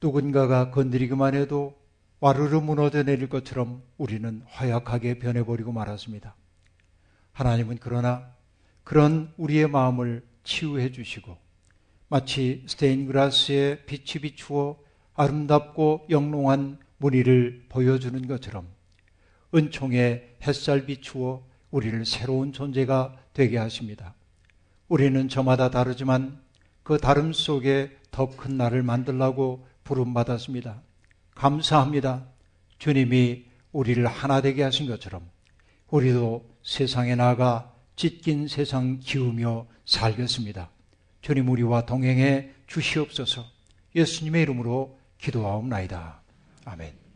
누군가가 0.00 0.70
건드리기만 0.70 1.34
해도 1.34 1.78
와르르 2.20 2.58
무너져 2.58 3.02
내릴 3.04 3.28
것처럼 3.28 3.82
우리는 3.96 4.42
허약하게 4.58 5.18
변해버리고 5.18 5.72
말았습니다. 5.72 6.34
하나님은 7.32 7.78
그러나 7.80 8.34
그런 8.82 9.32
우리의 9.36 9.68
마음을 9.68 10.26
치유해 10.42 10.90
주시고 10.90 11.36
마치 12.08 12.64
스테인그라스의 12.66 13.84
빛이 13.86 14.22
비추어 14.22 14.78
아름답고 15.14 16.06
영롱한 16.10 16.78
무늬를 16.96 17.66
보여주는 17.68 18.26
것처럼 18.26 18.66
은총의 19.54 20.36
햇살 20.42 20.86
비추어 20.86 21.47
우리를 21.70 22.04
새로운 22.06 22.52
존재가 22.52 23.16
되게 23.32 23.58
하십니다. 23.58 24.14
우리는 24.88 25.28
저마다 25.28 25.70
다르지만 25.70 26.40
그 26.82 26.98
다름 26.98 27.32
속에 27.32 27.96
더 28.10 28.26
큰 28.36 28.56
나를 28.56 28.82
만들라고 28.82 29.66
부름받았습니다. 29.84 30.82
감사합니다. 31.34 32.26
주님이 32.78 33.44
우리를 33.72 34.04
하나 34.06 34.40
되게 34.40 34.62
하신 34.62 34.86
것처럼 34.88 35.28
우리도 35.90 36.48
세상에 36.62 37.14
나가 37.14 37.72
찢긴 37.96 38.48
세상 38.48 38.98
기우며 38.98 39.66
살겠습니다. 39.84 40.70
주님 41.20 41.48
우리와 41.48 41.86
동행해 41.86 42.50
주시옵소서. 42.66 43.44
예수님의 43.94 44.42
이름으로 44.42 44.98
기도하옵나이다. 45.18 46.20
아멘. 46.64 47.07